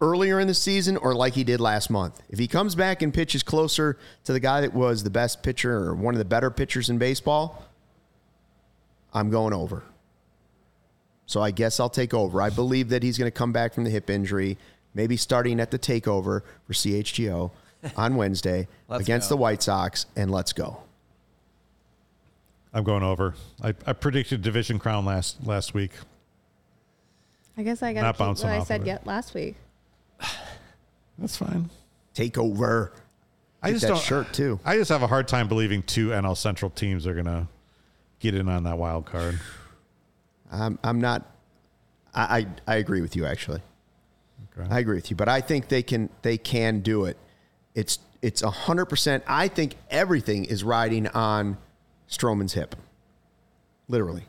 [0.00, 2.20] earlier in the season or like he did last month.
[2.28, 5.72] If he comes back and pitches closer to the guy that was the best pitcher
[5.72, 7.64] or one of the better pitchers in baseball,
[9.12, 9.82] I'm going over.
[11.26, 12.42] So I guess I'll take over.
[12.42, 14.58] I believe that he's going to come back from the hip injury,
[14.92, 17.50] maybe starting at the takeover for CHGO
[17.96, 19.36] on Wednesday against go.
[19.36, 20.82] the White Sox, and let's go.
[22.74, 23.34] I'm going over.
[23.62, 25.92] I, I predicted division crown last last week.
[27.56, 29.54] I guess I got Not to keep bouncing what I said yet last week.
[31.18, 31.70] That's fine.
[32.16, 32.90] Takeover.
[33.62, 34.02] I Get just that don't.
[34.02, 34.58] shirt too.
[34.64, 37.46] I just have a hard time believing two NL Central teams are gonna
[38.18, 39.38] get in on that wild card.
[40.52, 41.30] I'm, I'm not.
[42.12, 43.62] I, I I agree with you actually.
[44.58, 44.68] Okay.
[44.68, 47.16] I agree with you, but I think they can they can do it.
[47.76, 49.22] It's it's a hundred percent.
[49.28, 51.56] I think everything is riding on
[52.08, 52.76] Stroman's hip,
[53.88, 54.24] literally.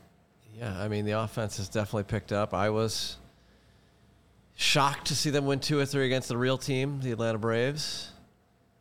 [0.58, 2.54] Yeah, I mean, the offense has definitely picked up.
[2.54, 3.18] I was
[4.58, 8.10] Shocked to see them win two or three against the real team, the Atlanta Braves,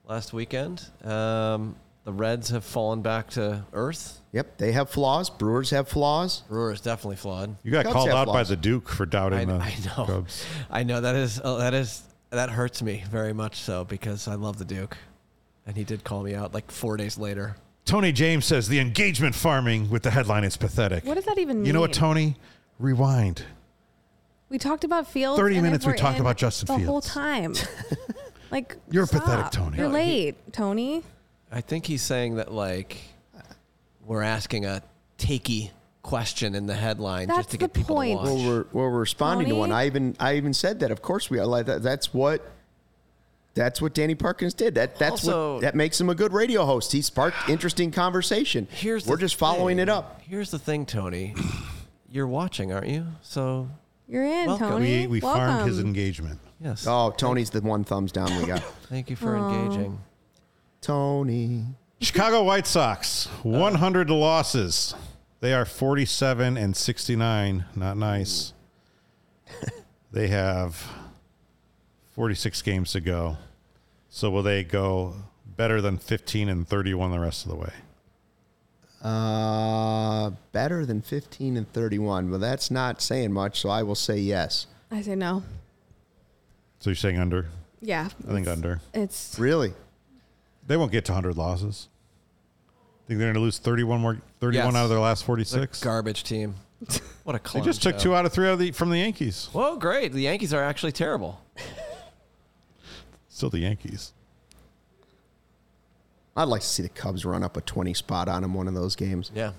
[0.06, 0.82] last weekend.
[1.04, 1.76] Um,
[2.06, 4.22] the Reds have fallen back to earth.
[4.32, 5.30] Yep, they have flaws.
[5.30, 6.44] Brewers have flaws.
[6.48, 7.58] Brewers definitely flawed.
[7.62, 10.06] You got Cubs called have out by the Duke for doubting I, the I know.
[10.06, 10.46] Cubs.
[10.72, 14.36] I know that is uh, that is that hurts me very much so because I
[14.36, 14.96] love the Duke,
[15.68, 17.58] and he did call me out like four days later.
[17.86, 21.06] Tony James says the engagement farming with the headline is pathetic.
[21.06, 21.66] What does that even mean?
[21.66, 22.36] You know what, Tony?
[22.80, 23.44] Rewind.
[24.50, 25.40] We talked about Fields.
[25.40, 26.82] 30 and minutes if we we're talked about Justin Fields.
[26.84, 27.54] the whole time.
[28.52, 29.24] like You're stop.
[29.24, 29.78] pathetic, Tony.
[29.78, 31.04] You're No, he- late, Tony.
[31.52, 32.98] I think he's saying that like
[34.06, 34.82] we're asking a
[35.18, 35.70] takey
[36.02, 38.12] question in the headline That's just to the get people point.
[38.12, 38.26] to watch.
[38.26, 39.72] Well, we're, we're responding to one.
[39.72, 40.92] I even I even said that.
[40.92, 41.46] Of course we are.
[41.46, 42.42] Like that, that's what
[43.56, 44.76] that's what Danny Parkins did.
[44.76, 46.92] That that's Also- what that makes him a good radio host.
[46.92, 48.68] He sparked interesting conversation.
[48.70, 49.84] Here's we're the just following thing.
[49.84, 50.22] it up.
[50.22, 51.34] Here's the thing, Tony.
[52.12, 53.08] You're watching, aren't you?
[53.22, 53.70] So
[54.08, 54.70] You're in, Welcome.
[54.70, 55.02] Tony.
[55.02, 56.40] We, we farmed his engagement.
[56.62, 56.86] yes.
[56.88, 58.62] Oh, Tony's the one thumbs down we got.
[58.90, 60.00] Thank you for engaging.
[60.82, 61.66] Tony.
[62.02, 63.50] Chicago White Sox, uh.
[63.50, 64.94] 100 losses.
[65.40, 67.66] They are 47 and 69.
[67.76, 68.54] Not nice.
[70.12, 70.82] they have
[72.16, 73.38] 46 games to go.
[74.10, 75.16] So will they go
[75.58, 77.74] better than 15 and 31 the rest of the way?
[79.04, 82.32] Uh, better than 15 and 31.
[82.32, 84.68] Well, that's not saying much, so I will say yes.
[84.90, 85.44] I say no.
[86.80, 87.48] So you're saying under?
[87.82, 88.10] Yeah.
[88.28, 88.80] I think under.
[88.94, 89.74] It's Really?
[90.66, 91.90] They won't get to 100 losses.
[93.08, 94.76] Think they're going to lose 31 more 31 Yes.
[94.76, 95.82] out of their last It's a 46?
[95.84, 96.56] garbage team.
[97.24, 98.04] What a They clown just took show.
[98.04, 99.50] two out of 3 out of the, from the Yankees.
[99.52, 100.14] Whoa, great.
[100.14, 101.42] The Yankees are actually terrible.
[103.36, 104.14] Still the Yankees.
[106.38, 108.74] I'd like to see the Cubs run up a 20 spot on him one of
[108.74, 109.30] those games.
[109.36, 109.52] Yeah.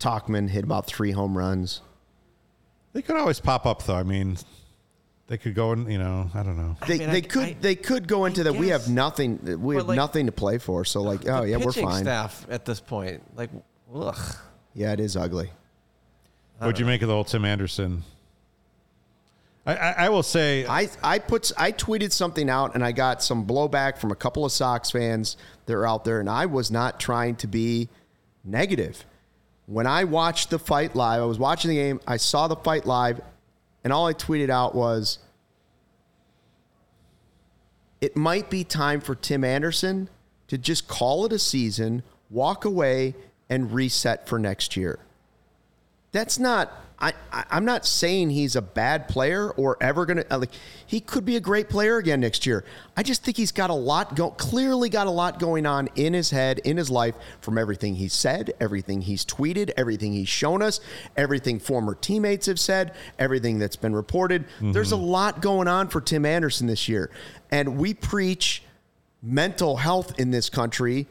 [0.00, 1.82] Tauchman hit about three home runs.
[2.94, 3.94] They could always pop up though.
[3.94, 4.38] I mean,
[5.28, 6.76] they could go and, you know, I don't know.
[6.88, 8.56] They, mean, they I- could I- they could go into that.
[8.56, 9.60] We have nothing.
[9.62, 10.84] We have like, nothing to play for.
[10.84, 12.02] So like, oh the yeah, we're fine.
[12.02, 13.50] staff at this point, like,
[13.94, 14.18] ugh.
[14.74, 15.52] Yeah, it is ugly.
[16.58, 18.02] What'd you make of the whole Tim Anderson?
[19.68, 23.46] I, I, will say, I I put I tweeted something out and I got some
[23.46, 26.98] blowback from a couple of Sox fans that are out there, and I was not
[26.98, 27.90] trying to be
[28.44, 29.04] negative.
[29.66, 32.00] When I watched the fight live, I was watching the game.
[32.06, 33.20] I saw the fight live,
[33.84, 35.18] and all I tweeted out was,
[38.00, 40.08] "It might be time for Tim Anderson
[40.46, 43.14] to just call it a season, walk away,
[43.50, 44.98] and reset for next year."
[46.10, 50.38] that's not I, I I'm not saying he's a bad player or ever gonna uh,
[50.38, 50.50] like
[50.86, 52.64] he could be a great player again next year.
[52.96, 56.14] I just think he's got a lot go clearly got a lot going on in
[56.14, 60.62] his head, in his life, from everything he's said, everything he's tweeted, everything he's shown
[60.62, 60.80] us,
[61.16, 64.44] everything former teammates have said, everything that's been reported.
[64.72, 67.10] There's a lot going on for Tim Anderson this year.
[67.50, 68.62] And we preach
[69.22, 71.06] mental health in this country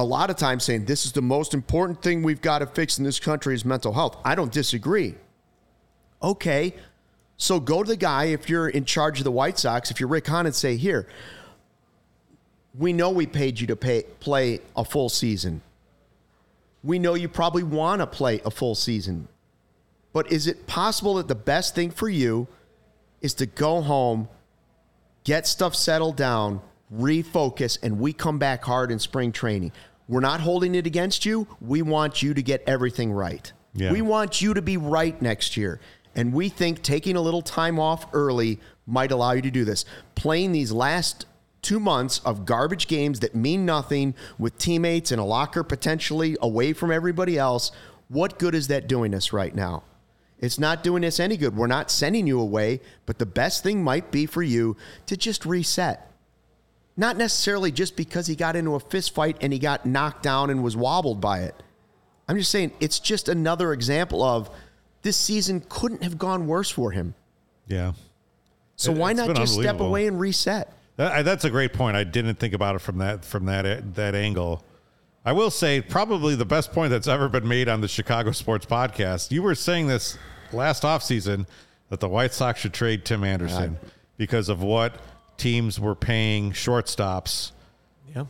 [0.00, 2.98] a lot of times saying this is the most important thing we've got to fix
[2.98, 4.16] in this country is mental health.
[4.24, 5.14] I don't disagree.
[6.22, 6.74] Okay,
[7.36, 10.08] so go to the guy if you're in charge of the White Sox, if you're
[10.08, 11.06] Rick Hahn, and say, here,
[12.78, 15.60] we know we paid you to pay, play a full season.
[16.82, 19.28] We know you probably want to play a full season.
[20.12, 22.48] But is it possible that the best thing for you
[23.20, 24.28] is to go home,
[25.24, 26.62] get stuff settled down,
[26.94, 29.72] refocus, and we come back hard in spring training.
[30.10, 31.46] We're not holding it against you.
[31.60, 33.50] We want you to get everything right.
[33.74, 33.92] Yeah.
[33.92, 35.80] We want you to be right next year.
[36.16, 38.58] And we think taking a little time off early
[38.88, 39.84] might allow you to do this.
[40.16, 41.26] Playing these last
[41.62, 46.72] two months of garbage games that mean nothing with teammates in a locker potentially away
[46.72, 47.70] from everybody else,
[48.08, 49.84] what good is that doing us right now?
[50.40, 51.54] It's not doing us any good.
[51.56, 55.46] We're not sending you away, but the best thing might be for you to just
[55.46, 56.09] reset.
[56.96, 60.50] Not necessarily just because he got into a fist fight and he got knocked down
[60.50, 61.54] and was wobbled by it.
[62.28, 64.50] I'm just saying it's just another example of
[65.02, 67.14] this season couldn't have gone worse for him.
[67.66, 67.92] yeah.
[68.76, 70.72] So It- why not just step away and reset?
[70.96, 71.96] That, that's a great point.
[71.96, 74.64] I didn't think about it from that from that that angle.
[75.24, 78.64] I will say probably the best point that's ever been made on the Chicago Sports
[78.64, 79.30] Podcast.
[79.30, 80.16] You were saying this
[80.52, 81.46] last offseason
[81.90, 83.76] that the White Sox should trade Tim Anderson
[84.16, 84.94] because of what
[85.40, 87.50] teams were paying shortstops.
[88.14, 88.24] Yeah.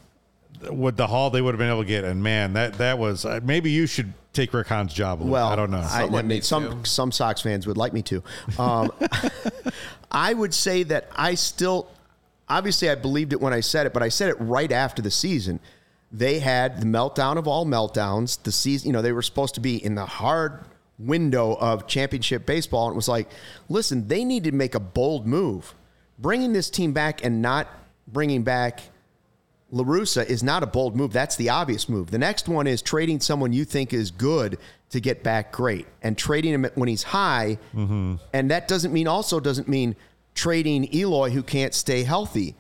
[0.71, 3.25] With the haul they would have been able to get, and man, that that was
[3.25, 5.19] uh, maybe you should take Rick Hahn's job.
[5.19, 5.79] a little- Well, I don't know.
[5.79, 6.89] I, I mean, some to.
[6.89, 8.23] some Sox fans would like me to.
[8.59, 8.93] Um,
[10.11, 11.89] I would say that I still,
[12.49, 15.11] obviously, I believed it when I said it, but I said it right after the
[15.11, 15.61] season.
[16.13, 18.43] They had the meltdown of all meltdowns.
[18.43, 20.65] The season, you know, they were supposed to be in the hard
[20.99, 23.29] window of championship baseball and it was like,
[23.69, 25.75] listen, they need to make a bold move.
[26.21, 27.69] Bringing this team back and not
[28.07, 28.81] bringing back
[29.73, 31.13] LaRussa is not a bold move.
[31.13, 32.11] That's the obvious move.
[32.11, 34.59] The next one is trading someone you think is good
[34.91, 37.59] to get back great and trading him when he's high.
[37.75, 38.17] Mm-hmm.
[38.33, 39.95] And that doesn't mean, also doesn't mean
[40.35, 42.57] trading Eloy who can't stay healthy.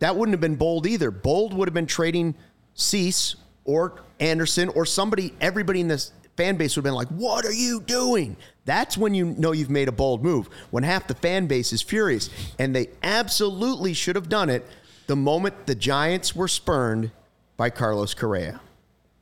[0.00, 1.10] That wouldn't have been bold either.
[1.10, 2.34] Bold would have been trading
[2.74, 7.44] Cease or Anderson or somebody, everybody in this fan base would have been like, What
[7.44, 8.36] are you doing?
[8.64, 11.82] That's when you know you've made a bold move, when half the fan base is
[11.82, 12.30] furious.
[12.58, 14.66] And they absolutely should have done it
[15.06, 17.10] the moment the Giants were spurned
[17.56, 18.60] by Carlos Correa.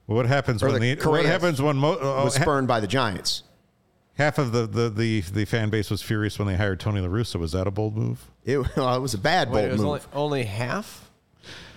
[0.07, 2.87] What happens Or when the the, what happens when mo- uh, Was spurned by the
[2.87, 3.43] Giants.
[4.15, 7.09] half of the, the, the, the fan base was furious when they hired Tony La
[7.09, 7.37] Russa?
[7.37, 8.31] Was that a bold move?
[8.45, 10.09] It, well, it was a bad Wait, bold it was move.
[10.13, 11.09] only, only half?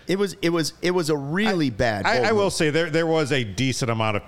[0.07, 2.05] it was it was it was a really bad.
[2.05, 2.53] I, bold I will move.
[2.53, 4.23] say there there was a decent amount of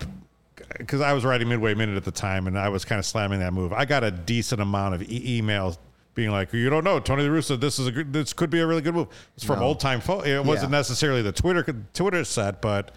[0.77, 3.39] because I was writing Midway Minute at the time, and I was kind of slamming
[3.39, 3.73] that move.
[3.73, 5.77] I got a decent amount of e- emails
[6.15, 7.59] being like, "You don't know, Tony La Russa.
[7.59, 9.65] This is a good, this could be a really good move." It's from No.
[9.65, 10.01] old time.
[10.01, 10.77] Fo- it wasn't Yeah.
[10.79, 12.91] necessarily the Twitter Twitter set, but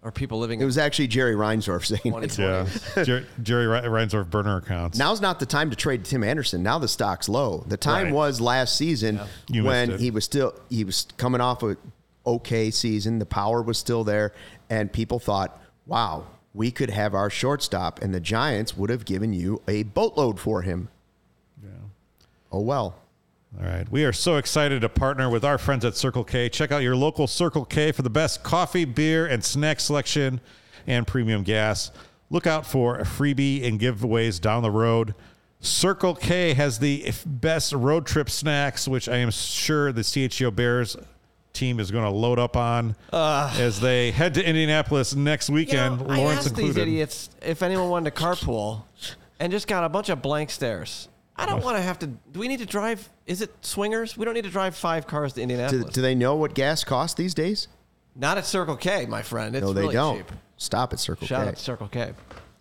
[0.00, 2.38] Or people living It was actually Jerry Reinsdorf saying it.
[2.38, 2.66] yeah,
[3.04, 4.96] Jer- Jerry Re- Reinsdorf burner accounts.
[4.96, 6.62] Now's not the time to trade Tim Anderson.
[6.62, 7.64] Now the stock's low.
[7.66, 8.14] The time Right.
[8.14, 10.00] was last season You when it.
[10.00, 11.76] he was still he was coming off a
[12.24, 13.18] okay season.
[13.18, 14.32] The power was still there,
[14.70, 19.32] and people thought, "Wow, we could have our shortstop," and the Giants would have given
[19.32, 20.88] you a boatload for him.
[21.62, 21.70] Yeah.
[22.52, 22.96] Oh well.
[23.58, 23.90] All right.
[23.90, 26.48] We are so excited to partner with our friends at Circle K.
[26.48, 30.40] Check out your local Circle K for the best coffee, beer, and snack selection
[30.86, 31.90] and premium gas.
[32.30, 35.14] Look out for a freebie and giveaways down the road.
[35.60, 40.96] Circle K has the best road trip snacks, which I am sure the CHGO Bears
[41.58, 46.00] team is going to load up on as they head to Indianapolis next You weekend,
[46.00, 48.82] know, I Lawrence asked these idiots if anyone wanted to carpool
[49.40, 51.08] and just got a bunch of blank stares.
[51.36, 52.08] I don't want to have to.
[52.08, 53.08] Do we need to drive?
[53.26, 54.16] Is it swingers?
[54.16, 55.92] We don't need to drive five cars to Indianapolis.
[55.94, 57.68] do they know what gas costs these days?
[58.16, 59.54] Not at Circle K, my friend.
[59.54, 60.16] It's no, they really don't.
[60.18, 60.32] cheap.
[60.56, 61.48] Stop at Circle Shout K.
[61.50, 62.12] out to Circle K.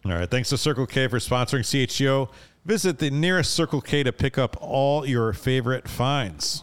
[0.06, 0.30] All right.
[0.30, 2.30] Thanks to Circle K for sponsoring CHGO.
[2.66, 6.62] Visit the nearest Circle K to pick up all your favorite finds.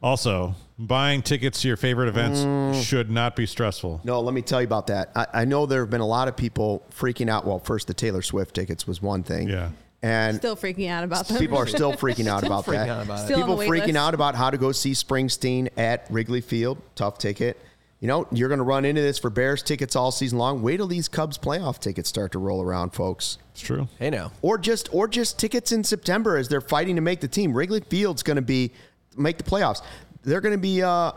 [0.00, 0.54] Also,
[0.86, 2.82] buying tickets to your favorite events Mm.
[2.82, 4.00] should not be stressful.
[4.04, 5.10] No, let me tell you about that.
[5.14, 7.46] I, I know there have been a lot of people freaking out.
[7.46, 9.48] Well, first the Taylor Swift tickets was one thing.
[9.48, 9.70] Yeah.
[10.02, 11.38] And Still freaking out about them.
[11.38, 12.88] people are still freaking out about freaking that.
[12.88, 13.18] out about.
[13.18, 13.96] Still people freaking list.
[13.96, 16.78] out about how to go see Springsteen at Wrigley Field.
[16.94, 17.58] Tough ticket.
[17.98, 20.62] You know, you're going to run into this for Bears tickets all season long.
[20.62, 23.36] Wait till these Cubs playoff tickets start to roll around, folks.
[23.52, 23.88] It's true.
[23.98, 24.32] Hey, now.
[24.40, 27.52] Or just or just tickets in September as they're fighting to make the team.
[27.52, 28.72] Wrigley Field's going to be
[29.18, 29.82] make the playoffs.
[30.22, 31.12] They're going to be uh,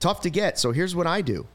[0.00, 0.58] tough to get.
[0.58, 1.46] So here's what I do.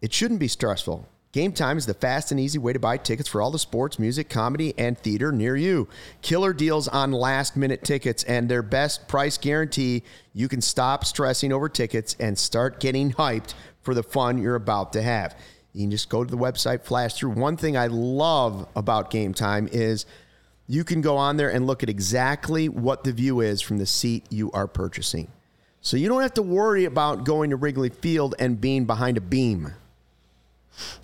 [0.00, 1.08] It shouldn't be stressful.
[1.32, 3.98] Game Time is the fast and easy way to buy tickets for all the sports,
[3.98, 5.88] music, comedy, and theater near you.
[6.20, 10.02] Killer deals on last minute tickets and their best price guarantee.
[10.34, 14.92] You can stop stressing over tickets and start getting hyped for the fun you're about
[14.92, 15.34] to have.
[15.72, 17.30] You can just go to the website, flash through.
[17.30, 20.04] One thing I love about Game Time is
[20.66, 23.86] you can go on there and look at exactly what the view is from the
[23.86, 25.28] seat you are purchasing.
[25.82, 29.20] So you don't have to worry about going to Wrigley Field and being behind a
[29.20, 29.74] beam.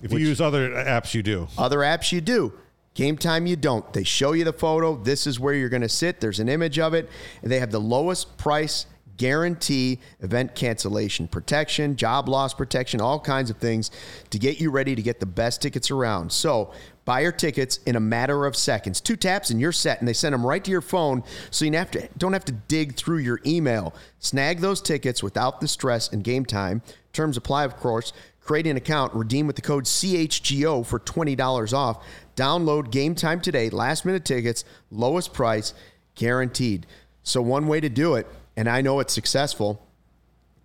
[0.02, 1.48] If you use other apps, you do.
[1.58, 2.52] Other apps you do.
[2.94, 3.92] Game time you don't.
[3.92, 4.96] They show you the photo.
[4.96, 6.20] This is where you're going to sit.
[6.20, 7.10] There's an image of it.
[7.42, 13.50] And they have the lowest price guarantee, event cancellation protection, job loss protection, all kinds
[13.50, 13.90] of things
[14.30, 16.32] to get you ready to get the best tickets around.
[16.32, 16.72] So
[17.08, 19.00] buy your tickets in a matter of seconds.
[19.00, 21.72] Two taps and you're set, and they send them right to your phone so you
[21.72, 23.94] have to, don't have to dig through your email.
[24.18, 26.82] Snag those tickets without the stress and game time.
[27.14, 28.12] Terms apply, of course.
[28.42, 32.04] Create an account, redeem with the code CHGO for $20 off.
[32.36, 33.70] Download game time today.
[33.70, 35.72] Last minute tickets, lowest price,
[36.14, 36.86] guaranteed.
[37.22, 39.82] So, one way to do it, and I know it's successful,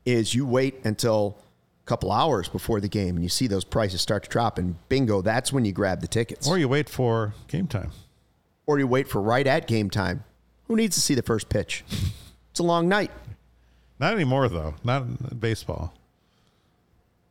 [0.06, 1.38] is you wait until
[1.86, 5.22] couple hours before the game and you see those prices start to drop, and bingo,
[5.22, 6.48] that's when you grab the tickets.
[6.48, 7.92] Or you wait for game time.
[8.66, 10.24] or you wait for right at game time.
[10.68, 11.84] Who needs to see the first pitch?
[12.52, 13.10] It's a long night.
[14.00, 14.76] Not anymore, though.
[14.84, 15.92] Not in baseball.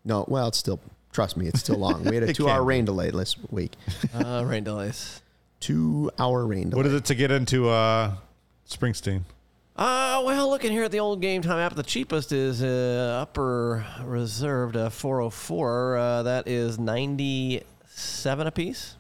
[0.04, 0.80] No, well, it's still,
[1.12, 2.02] trust me, it's still long.
[2.02, 3.76] We had a two hour rain delay this week.
[4.14, 5.22] Uh, rain delays.
[5.60, 6.76] Two hour rain delay.
[6.80, 8.16] What is it to get into uh,
[8.68, 9.22] Springsteen?
[9.74, 13.84] Uh, well, looking here at the old Game Time app, the cheapest is uh, upper
[14.04, 15.96] reserved uh, 404.
[15.96, 18.96] Uh, that is 97 apiece.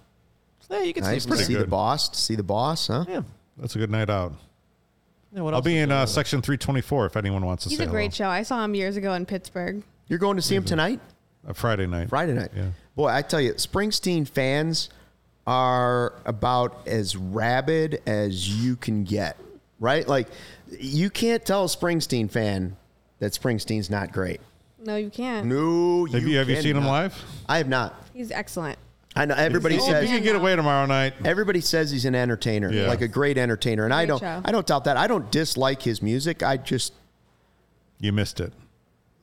[0.60, 2.16] So, yeah, you can Nice see pretty see the boss.
[2.18, 3.04] See the boss, huh?
[3.06, 3.22] Yeah.
[3.58, 4.32] That's a good night out.
[5.34, 5.98] yeah what I'll else be is in there?
[5.98, 7.80] uh, section 324 if anyone wants to see him.
[7.80, 8.28] He's say a great hello.
[8.30, 8.32] show.
[8.32, 9.82] I saw him years ago in Pittsburgh.
[10.08, 11.00] You're going to see him tonight,
[11.46, 12.08] A Friday night.
[12.08, 12.50] Friday night.
[12.56, 12.68] Yeah.
[12.96, 14.88] Boy, I tell you, Springsteen fans
[15.46, 19.36] are about as rabid as you can get,
[19.82, 20.06] right?
[20.08, 20.28] Like,
[20.78, 22.76] you can't tell a Springsteen fan
[23.18, 24.40] that Springsteen's not great.
[24.84, 25.46] No, you can't.
[25.46, 27.14] No, Have you have you seen him live?
[27.48, 27.94] I have not.
[28.14, 28.78] He's excellent.
[29.14, 31.12] I know everybody He's He says old can get away tomorrow night.
[31.24, 32.86] everybody says he's an entertainer, Yeah.
[32.86, 34.40] like a great entertainer, and I don't show.
[34.44, 34.96] I don't doubt that.
[34.96, 36.42] I don't dislike his music.
[36.42, 36.94] I just
[38.00, 38.52] You missed it.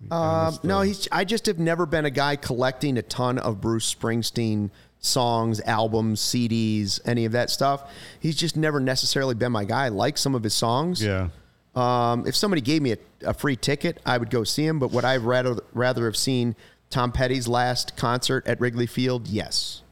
[0.02, 3.02] You um, missed no, the- he's I just have never been a guy collecting a
[3.02, 4.70] ton of Bruce Springsteen
[5.00, 7.92] songs, albums, CDs, any of that stuff.
[8.20, 9.86] He's just never necessarily been my guy.
[9.86, 11.04] I like some of his songs.
[11.04, 11.30] yeah.
[11.76, 14.80] Um, if somebody gave me a, a free ticket, I would go see him.
[14.80, 16.56] But would I rather rather have seen
[16.90, 19.28] Tom Petty's last concert at Wrigley Field?
[19.28, 19.84] Yes,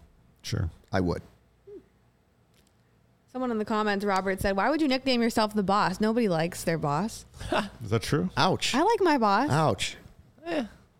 [0.41, 0.69] Sure.
[0.91, 1.21] I would.
[3.31, 6.01] Someone in the comments, Robert said, "Why would you nickname yourself the boss?
[6.01, 7.25] Nobody likes their boss.
[7.83, 8.29] Is that true?
[8.35, 8.73] Ouch.
[8.73, 9.49] I like my boss.
[9.51, 9.97] Ouch.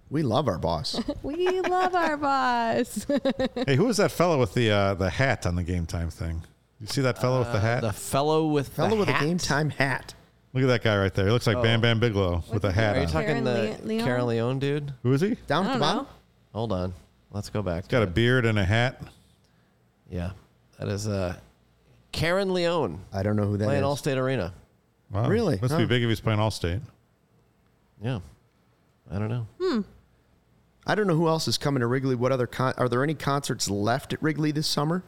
[0.09, 0.99] We love our boss.
[1.23, 3.05] We love our boss.
[3.67, 6.43] hey, who was that fellow with the uh, the hat on the game time thing?
[6.79, 7.81] You see that fellow with the hat?
[7.81, 9.21] The fellow with Fellow the with hat.
[9.21, 10.13] a game time hat.
[10.53, 11.25] Look at that guy right there.
[11.25, 13.11] He looks like Bam Bam Bigelow with a his hat Are you on.
[13.11, 14.05] talking Karen the Leon?
[14.05, 14.93] Karen Leone dude?
[15.03, 15.35] Who is he?
[15.47, 16.03] Down I at the bottom.
[16.03, 16.09] know.
[16.53, 16.93] Hold on.
[17.31, 17.87] Let's go back.
[17.89, 18.15] Got a to it.
[18.15, 19.01] beard and a hat.
[20.09, 20.31] Yeah.
[20.79, 21.35] That is uh,
[22.11, 23.87] Karen Leone I don't know who that playing is.
[23.87, 24.53] Allstate Arena.
[25.11, 25.27] Wow.
[25.27, 25.59] Really?
[25.61, 25.79] Must Huh.
[25.79, 26.81] be big if he's playing Allstate.
[28.01, 28.19] Yeah.
[29.11, 29.83] I don't know.
[30.87, 32.15] I don't know who else is coming to Wrigley.
[32.15, 35.03] What other con- are there any concerts left at Wrigley this summer?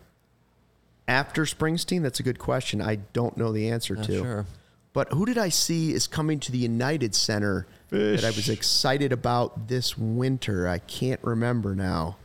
[1.08, 2.82] After Springsteen, that's a good question.
[2.82, 4.18] I don't know the answer Not to.
[4.20, 4.46] sure.
[4.92, 9.14] But who did I see is coming to the United Center that I was excited
[9.14, 10.68] about this winter?
[10.68, 12.18] I can't remember now.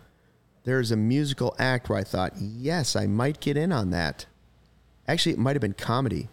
[0.65, 4.27] There's a musical act where I thought, yes, I might get in on that.
[5.07, 6.29] Actually, it might have been comedy.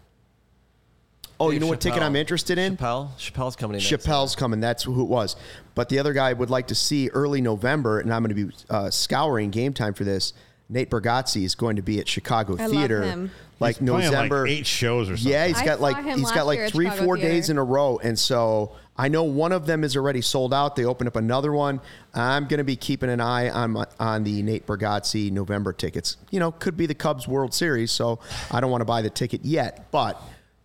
[1.42, 2.78] Oh, you know what ticket I'm interested in?
[2.78, 3.10] Chappelle.
[3.18, 3.82] Chappelle's coming in.
[3.84, 4.60] next Chappelle's coming.
[4.60, 5.36] That's who it was.
[5.76, 8.46] But the other guy I would like to see early November, and I'm going to
[8.46, 10.34] be uh, scouring game time for this.
[10.70, 13.32] Nate Bargatze is going to be at Chicago I love Theater, him.
[13.60, 14.44] like He's November.
[14.44, 15.34] like eight shows or something.
[15.34, 17.30] yeah, he's I got like him he's last got like three, Chicago four Theater.
[17.34, 20.78] days in a row, and so I know one of them is already sold out.
[20.78, 21.82] They open up another one.
[22.14, 26.16] I'm going to be keeping an eye on my, on the Nate Bargatze November tickets.
[26.30, 28.20] You know, could be the Cubs World Series, so
[28.50, 30.22] I don't want to buy the ticket yet, but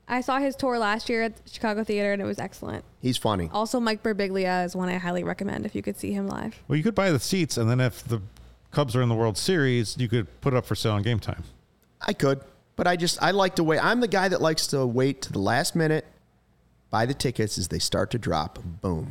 [0.09, 2.85] I saw his tour last year at the Chicago Theater, and it was excellent.
[3.03, 3.51] he's funny.
[3.53, 6.63] Also, Mike Birbiglia is one I highly recommend if you could see him live.
[6.69, 8.23] Well, you could buy the seats, and then if the
[8.71, 11.19] Cubs are in the World Series, you could put it up for sale on game
[11.19, 11.43] time.
[12.01, 12.41] I could,
[12.77, 13.81] but I just I like to wait.
[13.85, 16.05] I'm the guy that likes to wait to the last minute,
[16.91, 18.59] buy the tickets as they start to drop.
[18.83, 19.11] Boom.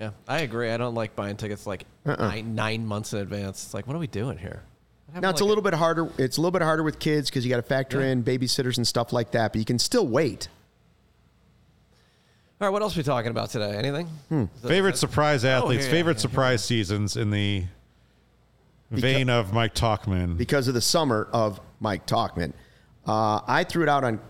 [0.00, 0.70] Yeah, I agree.
[0.70, 2.16] I don't like buying tickets like Uh-uh.
[2.28, 3.64] nine, nine months in advance.
[3.64, 4.62] It's like, what are we doing here?
[5.20, 6.08] Now it's a little bit harder.
[6.18, 8.08] It's a little bit harder with kids because you got to factor Yeah.
[8.12, 9.52] in babysitters and stuff like that.
[9.52, 10.48] But you can still wait.
[12.60, 13.72] All right, what else are we talking about today?
[13.76, 14.06] Anything?
[14.28, 14.44] Hmm.
[14.62, 17.64] That- Favorite that- surprise athletes, yeah, favorite yeah, surprise seasons in the
[18.90, 20.36] vein of Mike Tauchman.
[20.36, 22.52] because of the summer of Mike Tauchman.
[23.06, 24.20] Uh, I threw it out on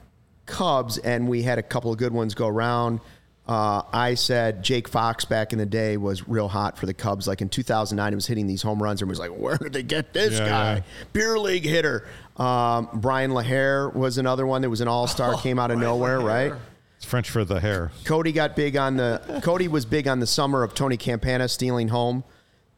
[0.46, 3.00] Cubs, and we had a couple of good ones go around.
[3.46, 7.26] Uh, I said Jake Fox back in the day was real hot for the Cubs.
[7.26, 9.82] Like in 2009, he was hitting these home runs, and was like, "Where did they
[9.82, 10.74] get this Yeah, guy?
[10.76, 10.82] yeah.
[11.12, 15.58] Beer league hitter." Um, Bryan LaHair was another one that was an All Star, came
[15.58, 16.52] out of nowhere, right?
[16.96, 17.90] It's French for the hair.
[18.04, 21.88] Cody got big on the Cody was big on the summer of Tony Campana stealing
[21.88, 22.22] home,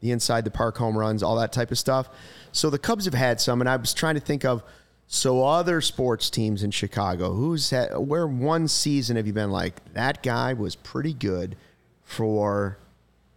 [0.01, 2.09] the inside the park home runs, all that type of stuff.
[2.51, 4.63] So the Cubs have had some, and I was trying to think of
[5.07, 7.33] so other sports teams in Chicago.
[7.33, 11.55] Who's had, where one season have you been like that guy was pretty good
[12.03, 12.77] for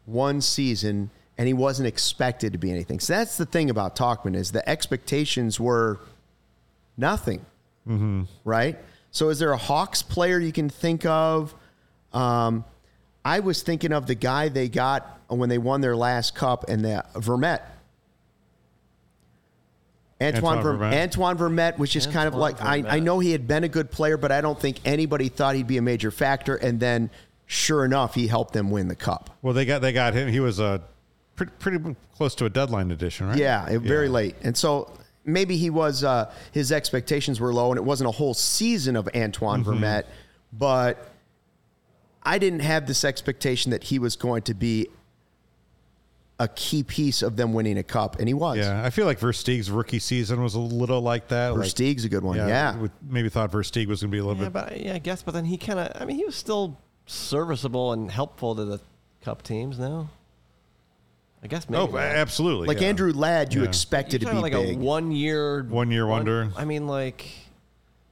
[0.07, 3.01] one season, and he wasn't expected to be anything.
[3.01, 6.01] So that's the thing about Tauchman is the expectations were
[6.97, 7.45] nothing
[8.45, 8.79] right?
[9.11, 11.55] So, is there a Hawks player you can think of?
[12.13, 12.65] Um,
[13.25, 16.85] I was thinking of the guy they got when they won their last cup, and
[16.85, 17.63] the Vermette.
[20.21, 21.03] Antoine, Antoine Vermette.
[21.03, 23.91] Antoine Vermette was just kind of like I, I know he had been a good
[23.91, 26.57] player, but I don't think anybody thought he'd be a major factor.
[26.57, 27.11] And then,
[27.47, 29.31] sure enough, he helped them win the cup.
[29.43, 30.29] Well, they got they got him.
[30.29, 30.83] He was a
[31.37, 33.39] pretty, pretty close to a deadline edition, right?
[33.39, 34.35] Yeah, it- very late.
[34.43, 34.93] And so
[35.25, 39.09] maybe he was uh, his expectations were low, and it wasn't a whole season of
[39.15, 39.71] Antoine Mm-hmm.
[39.85, 40.07] Vermette,
[40.53, 41.11] but
[42.25, 44.89] I didn't have this expectation that he was going to be
[46.41, 48.59] a key piece of them winning a cup, and he was.
[48.59, 51.57] Yeah, I feel like Versteeg's rookie season was a little like that.
[51.57, 52.37] like- Versteeg's a good one.
[52.37, 52.77] Yeah.
[52.79, 54.53] we maybe thought Versteeg was going to be a little Yeah, bit.
[54.53, 55.23] but yeah, I guess.
[55.23, 56.01] But then he kind of.
[56.01, 58.81] I mean, he was still serviceable and helpful to the
[59.23, 59.79] Cup teams.
[59.81, 60.11] Now,
[61.43, 61.83] I guess maybe.
[61.83, 61.97] oh, not.
[62.01, 62.69] absolutely.
[62.69, 62.89] Like yeah.
[62.89, 63.69] Andrew Ladd, you Yeah.
[63.69, 64.77] expected You're to be like big.
[64.77, 66.51] a one-year, One-year wonder.
[66.57, 67.27] I mean, like,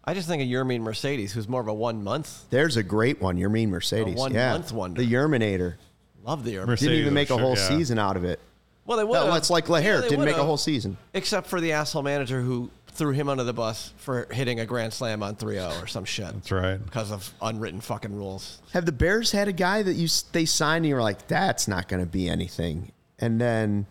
[0.05, 2.51] I just think of Yermin Mercedes, who's more of a one-month.
[2.51, 3.37] There's a great one.
[3.37, 4.14] You mean Mercedes?
[4.14, 4.53] A one yeah.
[4.53, 5.01] month wonder.
[5.01, 5.74] The Yerminator.
[6.27, 6.66] Love the Yermin.
[6.66, 6.89] Mercedes.
[6.89, 7.68] Didn't even make a sure, whole yeah.
[7.68, 8.41] season out of it.
[8.85, 9.12] Well, they would.
[9.12, 10.97] Well, it's like LaHair didn't make a whole season.
[11.14, 14.93] except for the asshole manager who threw him under the bus for hitting a grand
[14.93, 16.83] slam on 3-0 or some shit That's right.
[16.83, 18.61] because of unwritten fucking rules.
[18.72, 21.89] Have the Bears had a guy that you they signed and you're like, that's not
[21.89, 23.87] going to be anything, and then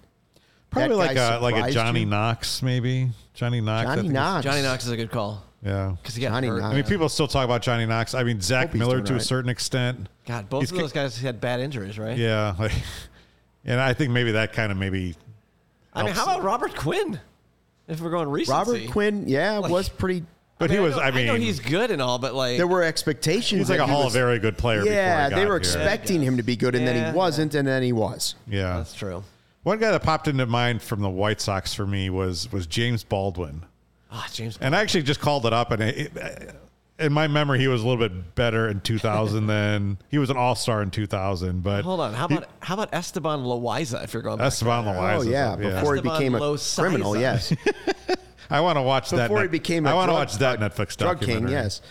[0.72, 2.06] Probably like a like a Johnny you?
[2.06, 3.96] Knox, maybe Johnny Knox.
[3.96, 4.44] Johnny Knox.
[4.44, 5.96] Johnny Knox is a good call Yeah.
[6.02, 6.62] because he got Johnny hurt.
[6.62, 6.72] Knox.
[6.74, 8.14] I mean, people still talk about Johnny Knox.
[8.14, 9.26] I mean, Zach Hope he's Miller doing to a all right.
[9.26, 10.08] certain extent.
[10.28, 12.18] God, both He's of those guys had bad injuries, right?
[12.18, 12.54] Yeah.
[12.60, 12.72] Like,
[13.66, 15.16] and I think maybe that kind of maybe.
[15.92, 16.32] I mean, how helps.
[16.36, 17.20] about Robert Quinn?
[17.88, 20.24] If we're going recency, Robert Quinn, yeah, Like- was pretty.
[20.58, 20.96] But he I was.
[20.96, 23.60] know- I mean, know he's good and all, but like, There were expectations.
[23.60, 24.84] he's like that a he Hall was- of Very good player.
[24.86, 25.58] Yeah, before he they were here.
[25.58, 28.36] expecting him to be good, and then Yeah, he wasn't, and then he was.
[28.48, 28.78] Yeah.
[28.78, 29.24] that's true.
[29.64, 33.04] One guy that popped into mind from the White Sox for me was was James
[33.04, 33.64] Baldwin,
[34.12, 34.58] Ah, James.
[34.62, 36.56] and I actually just called it up, and it, it,
[37.00, 40.38] in my memory, he was a little bit better in 2000 than he was an
[40.38, 41.62] All Star in 2000.
[41.62, 42.14] But Hold on.
[42.14, 44.04] How about how about Esteban Loaiza?
[44.04, 45.00] If you're going back Esteban to that?
[45.00, 45.18] Loaiza.
[45.18, 46.80] Oh yeah, before he became a Loaiza.
[46.80, 47.54] criminal, yes.
[48.50, 49.28] I want to watch that.
[49.28, 51.82] Before he became a I want to watch that Netflix drug king, yes.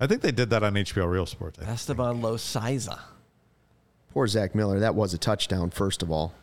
[0.00, 1.58] I think they did that on HBO Real Sports.
[1.58, 1.74] I think.
[1.74, 2.98] Esteban Loaiza.
[4.12, 4.80] Poor Zach Miller.
[4.80, 6.34] That was a touchdown, first of all.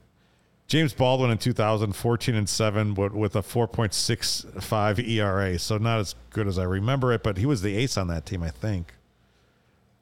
[0.70, 5.57] James Baldwin in 2000, 14 and 7 with, with a 4.65 ERA.
[5.57, 8.26] So not as good as I remember it, but he was the ace on that
[8.28, 8.93] team, I think.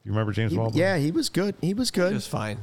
[0.04, 0.78] You remember James He- Baldwin?
[0.78, 1.54] yeah, he was good.
[1.62, 2.10] He was good.
[2.10, 2.58] He was fine.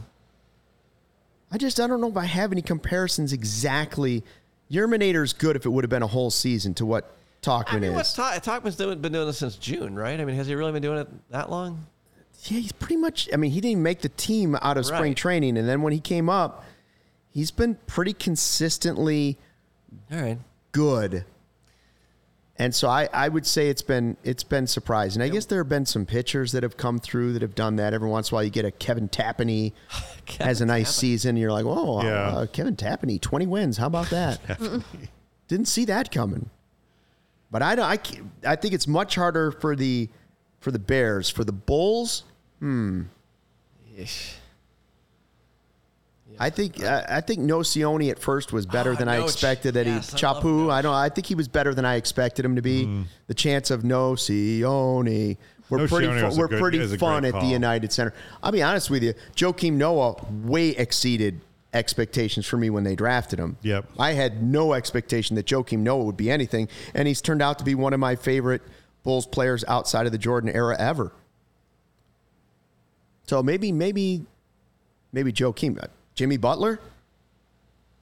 [1.52, 4.24] I just I don't know if I have any comparisons exactly.
[4.72, 7.84] Yerminator's good if it would have been a whole season to what Tauchman I mean,
[7.92, 7.96] is.
[7.96, 10.20] what's Ta- Tauchman's doing, been doing this since June, right?
[10.20, 11.86] I mean, has he really been doing it that long?
[12.46, 13.30] yeah, he's pretty much.
[13.34, 16.00] I mean, he didn't make the team out of spring training, and then when he
[16.00, 16.64] came up,
[17.36, 19.38] he's been pretty consistently
[20.12, 20.40] All right.
[20.72, 21.26] good.
[22.58, 25.22] And so I, I would say it's been it's been surprising.
[25.22, 27.94] I guess there have been some pitchers that have come through that have done that.
[27.94, 29.74] Every once in a while, you get a Kevin Tapani
[30.40, 31.32] has a nice season.
[31.32, 32.28] And you're like, oh, Yeah.
[32.30, 33.76] uh, Kevin Tapani, 20 wins.
[33.78, 34.40] How about that?
[35.50, 36.50] Didn't see that coming.
[37.52, 37.86] But I don't.
[37.86, 38.00] I,
[38.50, 40.08] I think it's much harder for the
[40.62, 41.30] for the Bears.
[41.30, 42.24] For the Bulls,
[46.30, 46.36] Yeesh.
[46.40, 49.76] I think I, I think Nocioni at first was better Oh, than I expected.
[49.76, 50.66] That Yes, he I love Chapu.
[50.68, 50.72] Noch.
[50.72, 50.94] I don't.
[50.94, 53.06] I think he was better than I expected him to be.
[53.28, 55.38] The chance of Nocioni.
[55.70, 56.08] We're pretty.
[56.08, 57.48] Nocioni fu- we're good- pretty fun great at the.
[57.48, 58.14] United Center.
[58.44, 59.14] I'll be honest with you.
[59.36, 61.42] Joakim Noah way exceeded
[61.74, 63.58] expectations for me when they drafted him.
[63.62, 63.86] Yep.
[64.00, 67.66] I had no expectation that Joakim Noah would be anything, and he's turned out to
[67.66, 68.62] be one of my favorite
[69.04, 71.12] Bulls players outside of the Jordan era ever.
[73.28, 74.24] So maybe, maybe,
[75.12, 76.80] maybe Joakim, uh, Jimmy Butler.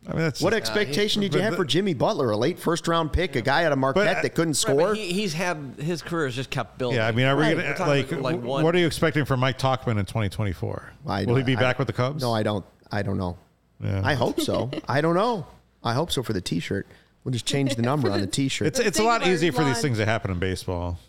[0.06, 2.30] I mean, that's What expectation did you but have the- for Jimmy Butler?
[2.32, 4.56] A late first round pick, a guy out of Marquette But, uh, that couldn't Right,
[4.58, 4.76] score.
[4.90, 6.98] but he, he's had his career has just kept building.
[6.98, 9.24] Yeah, I mean, are we gonna We're like, like, w- one- what are you expecting
[9.24, 10.92] from Mike Tauchman in 2024?
[11.08, 12.22] I Will he be I- back with the Cubs?
[12.22, 12.66] no, I don't.
[12.92, 13.38] I don't know.
[13.82, 14.02] Yeah.
[14.04, 14.70] I hope so.
[14.90, 15.48] I don't know.
[15.84, 16.86] I hope so for the T-shirt.
[17.24, 18.68] We'll just change the number on the T-shirt.
[18.68, 21.00] It's it's a lot about easier for these things to happen in baseball.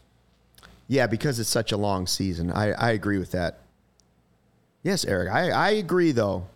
[0.86, 2.52] Yeah, because it's such a long season.
[2.52, 3.58] I, I agree with that.
[4.84, 5.32] Yes, Eric.
[5.32, 6.46] I, I agree, though.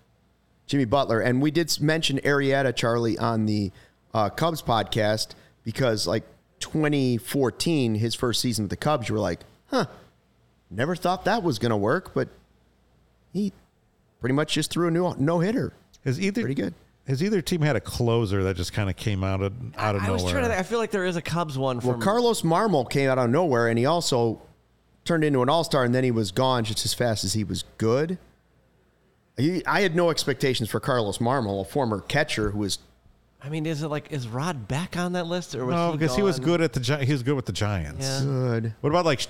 [0.69, 1.21] Jimmy Butler.
[1.21, 3.73] And we did mention Arrieta, Charlie, on the
[4.15, 5.31] uh, Cubs podcast
[5.65, 6.23] because, like,
[6.61, 9.87] 2014, his first season with the Cubs, you were like, huh,
[10.71, 12.29] never thought that was going to work, but
[13.33, 13.53] he
[14.21, 15.73] pretty much just threw a new no hitter.
[16.05, 16.75] Has either Pretty good.
[17.07, 20.03] Has either team had a closer that just kind of came out of out of
[20.03, 20.11] nowhere?
[20.11, 20.49] I was trying to.
[20.51, 23.17] Think, I feel like there is a Cubs one from Well, Carlos Marmol came out
[23.17, 24.43] of nowhere, and he also
[25.07, 27.45] turned into an all star, and then he was gone just as fast as he
[27.45, 28.19] was good.
[29.39, 32.79] He, I had no expectations for Carlos Marmol, a former catcher who was.
[33.41, 36.17] I mean, is it like is Rod back on that list or was no, because
[36.17, 38.05] he was good at the Gi- he was good with the Giants.
[38.05, 38.25] Yeah.
[38.25, 38.75] Good.
[38.81, 39.27] What about like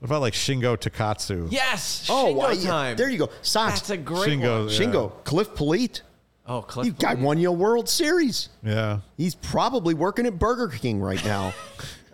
[0.00, 1.48] what about like Shingo Takatsu?
[1.50, 2.06] Yes.
[2.10, 2.96] Oh, Shingo wow, yeah, time.
[2.96, 3.30] there you go.
[3.42, 3.74] Sox.
[3.74, 4.68] That's a great Shingo, one.
[4.68, 4.78] yeah.
[4.78, 6.02] Shingo, Cliff Politte.
[6.48, 6.86] Oh, Cliff.
[6.86, 7.24] He got Booth.
[7.24, 8.48] won you World Series.
[8.62, 9.00] Yeah.
[9.16, 11.54] He's probably working at Burger King right now.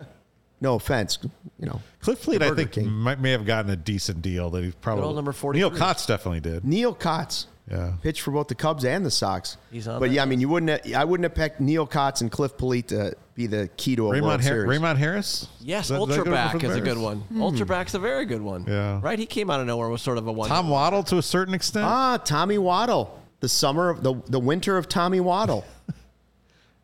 [0.63, 1.19] no offense,
[1.59, 1.79] you know.
[2.01, 2.89] Cliff Fleet, I think, King.
[2.89, 5.79] might, may have gotten a decent deal that he's probably old number Neil 43.
[5.79, 6.65] Cotts definitely did.
[6.65, 7.45] Neal Cotts.
[7.71, 7.93] Yeah.
[8.01, 9.55] pitched for both the Cubs and the Sox.
[9.71, 10.85] He's on but that yeah, I mean, you wouldn't.
[10.85, 14.07] Have, I wouldn't have picked Neal Cotts and Cliff Politte to be the key to
[14.07, 14.79] a Raymond, World Har- Series.
[14.79, 15.47] Raymont Harris?
[15.61, 16.97] Yes, Is that- is that Ultraback for is a good Bears?
[16.97, 17.23] one.
[17.33, 18.65] Ultraback's a very good one.
[18.67, 18.99] Yeah.
[19.01, 19.17] Right?
[19.17, 20.49] He came out of nowhere was sort of a one.
[20.49, 21.85] Tom Waddle to a certain extent.
[21.85, 23.17] Ah, Tommy Waddle.
[23.39, 25.63] The summer of the the winter of Tommy Waddle.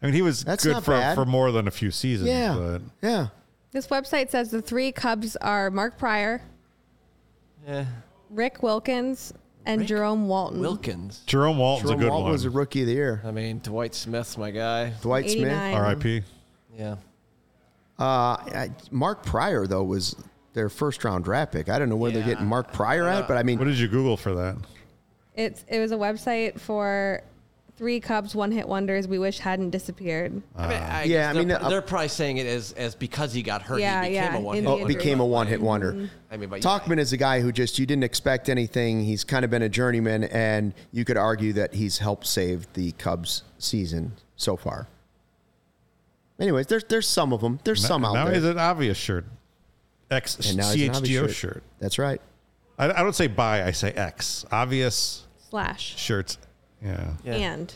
[0.01, 1.15] I mean, he was That's good for, bad.
[1.15, 2.29] for more than a few seasons.
[2.29, 3.27] Yeah, But yeah.
[3.71, 6.41] This website says the three Cubs are Mark Prior,
[7.67, 7.85] Yeah.
[8.29, 9.33] Rick Wilkins,
[9.65, 10.59] and Jerome Walton.
[10.59, 11.21] Wilkins.
[11.27, 12.31] Jerome Walton's Jerome a good Walton one.
[12.31, 13.21] was a rookie of the year.
[13.23, 14.93] I mean, Dwight Smith's my guy.
[15.01, 15.71] Dwight 89.
[15.71, 15.75] Smith.
[15.79, 16.21] R.I.P.
[16.77, 16.95] Yeah.
[17.99, 20.15] Uh, I- Mark Prior though was
[20.53, 21.69] their first round draft pick.
[21.69, 23.87] I don't know where they're getting Mark Prior at, but I mean, What did you
[23.87, 24.55] Google for that?
[25.35, 27.21] It's it was a website for
[27.79, 30.41] three Cubs one hit wonders we wish hadn't disappeared.
[30.53, 32.93] I mean, I Yeah, guess I they're, mean, uh, they're probably saying it as as
[32.93, 34.87] because he got hurt, Yeah, he became yeah, a one, hit, Oh, wonder.
[34.87, 36.09] became a one hit wonder.
[36.29, 39.05] I mean, but Tauchman is a guy who just you didn't expect anything.
[39.05, 42.91] He's kind of been a journeyman, and you could argue that he's helped save the
[42.91, 44.89] Cubs season so far.
[46.37, 47.59] Anyways, there's there's some of them.
[47.63, 48.33] There's some out now there.
[48.35, 49.23] he's an obvious shirt.
[50.11, 51.35] X And now he's an obvious CHGO shirt.
[51.35, 51.63] shirt.
[51.79, 52.19] That's right.
[52.77, 54.45] I, I don't say buy, I say X.
[54.51, 56.37] Obvious Slash shirts.
[56.83, 57.13] Yeah.
[57.23, 57.33] Yeah.
[57.33, 57.73] and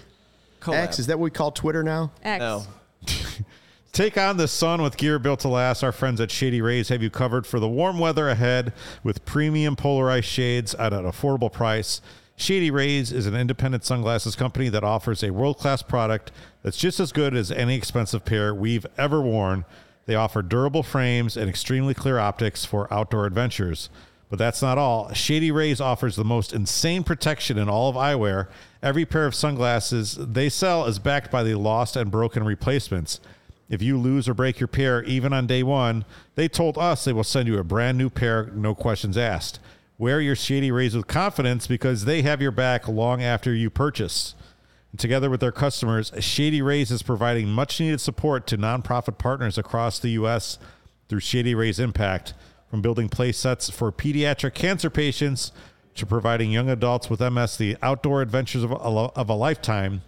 [0.62, 0.76] Collab.
[0.76, 2.12] X is that what we call Twitter now?
[2.24, 2.39] X.
[2.39, 2.64] No.
[3.91, 5.84] Take on the sun with gear built to last.
[5.84, 8.74] Our friends at Shady Rays have you covered for the warm weather ahead
[9.04, 12.01] with premium polarized shades at an affordable price.
[12.36, 16.32] Shady Rays is an independent sunglasses company that offers a world class product
[16.64, 19.64] that's just as good as any expensive pair we've ever worn.
[20.08, 23.89] They offer durable frames and extremely clear optics for outdoor adventures.
[24.34, 25.13] But that's not all.
[25.13, 28.47] Shady Rays offers the most insane protection in all of eyewear.
[28.81, 33.19] Every pair of sunglasses they sell is backed by the lost and broken replacements.
[33.69, 36.03] If you lose or break your pair, even on day one,
[36.34, 39.59] they told us they will send you a brand new pair, no questions asked.
[39.99, 44.34] Wear your Shady Rays with confidence because they have your back long after you purchase.
[44.89, 49.59] And together with their customers, Shady Rays is providing much needed support to nonprofit partners
[49.59, 50.57] across the U.S.
[51.07, 52.34] through Shady Rays Impact,
[52.74, 55.51] from building play sets for pediatric cancer patients
[55.93, 60.01] to providing young adults with MS the outdoor adventures of a, of a lifetime.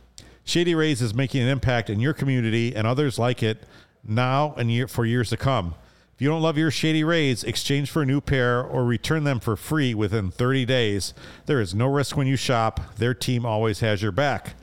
[0.43, 3.61] Shady Rays is making an impact in your community and others like it
[4.03, 5.75] now and year, for years to come.
[6.15, 9.39] If you don't love your Shady Rays, exchange for a new pair or return them
[9.39, 11.13] for free within 30 days.
[11.45, 12.95] There is no risk when you shop.
[12.95, 14.55] Their team always has your back.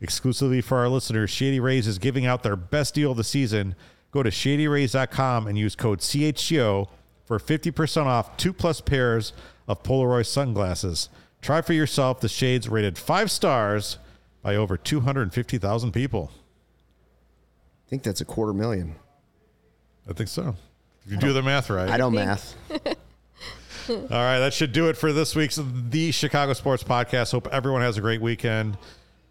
[0.00, 3.74] Exclusively for our listeners, Shady Rays is giving out their best deal of the season.
[4.12, 6.88] Go to shadyrays.com and use code CHGO
[7.28, 9.34] for 50% off two plus pairs
[9.68, 11.10] of Polaroid sunglasses.
[11.42, 13.98] Try for yourself the shades rated five stars
[14.42, 16.30] by over 250,000 people.
[17.86, 18.94] I think that's a quarter million.
[20.08, 20.56] I think so.
[21.04, 21.90] If you do the math right.
[21.90, 22.56] I don't math.
[23.90, 27.32] All right, that should do it for this week's The Chicago Sports Podcast.
[27.32, 28.78] Hope everyone has a great weekend.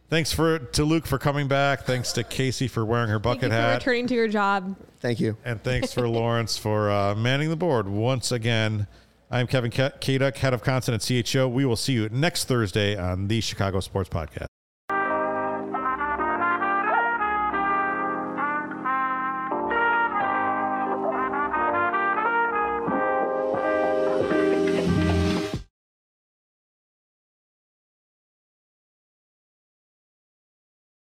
[0.10, 1.82] Thanks for to Luke for coming back.
[1.84, 3.78] Thanks to Kacy for wearing her bucket Thank bucket you for hat.
[3.80, 4.76] returning to your job.
[5.02, 5.36] Thank you.
[5.44, 8.88] And thanks for Lawrence for uh, manning the board once again.
[9.30, 11.52] I'm Kevin K- Kaduk, head of content at CHGO.
[11.52, 14.46] We will see you next Thursday on the Chicago Sports Podcast.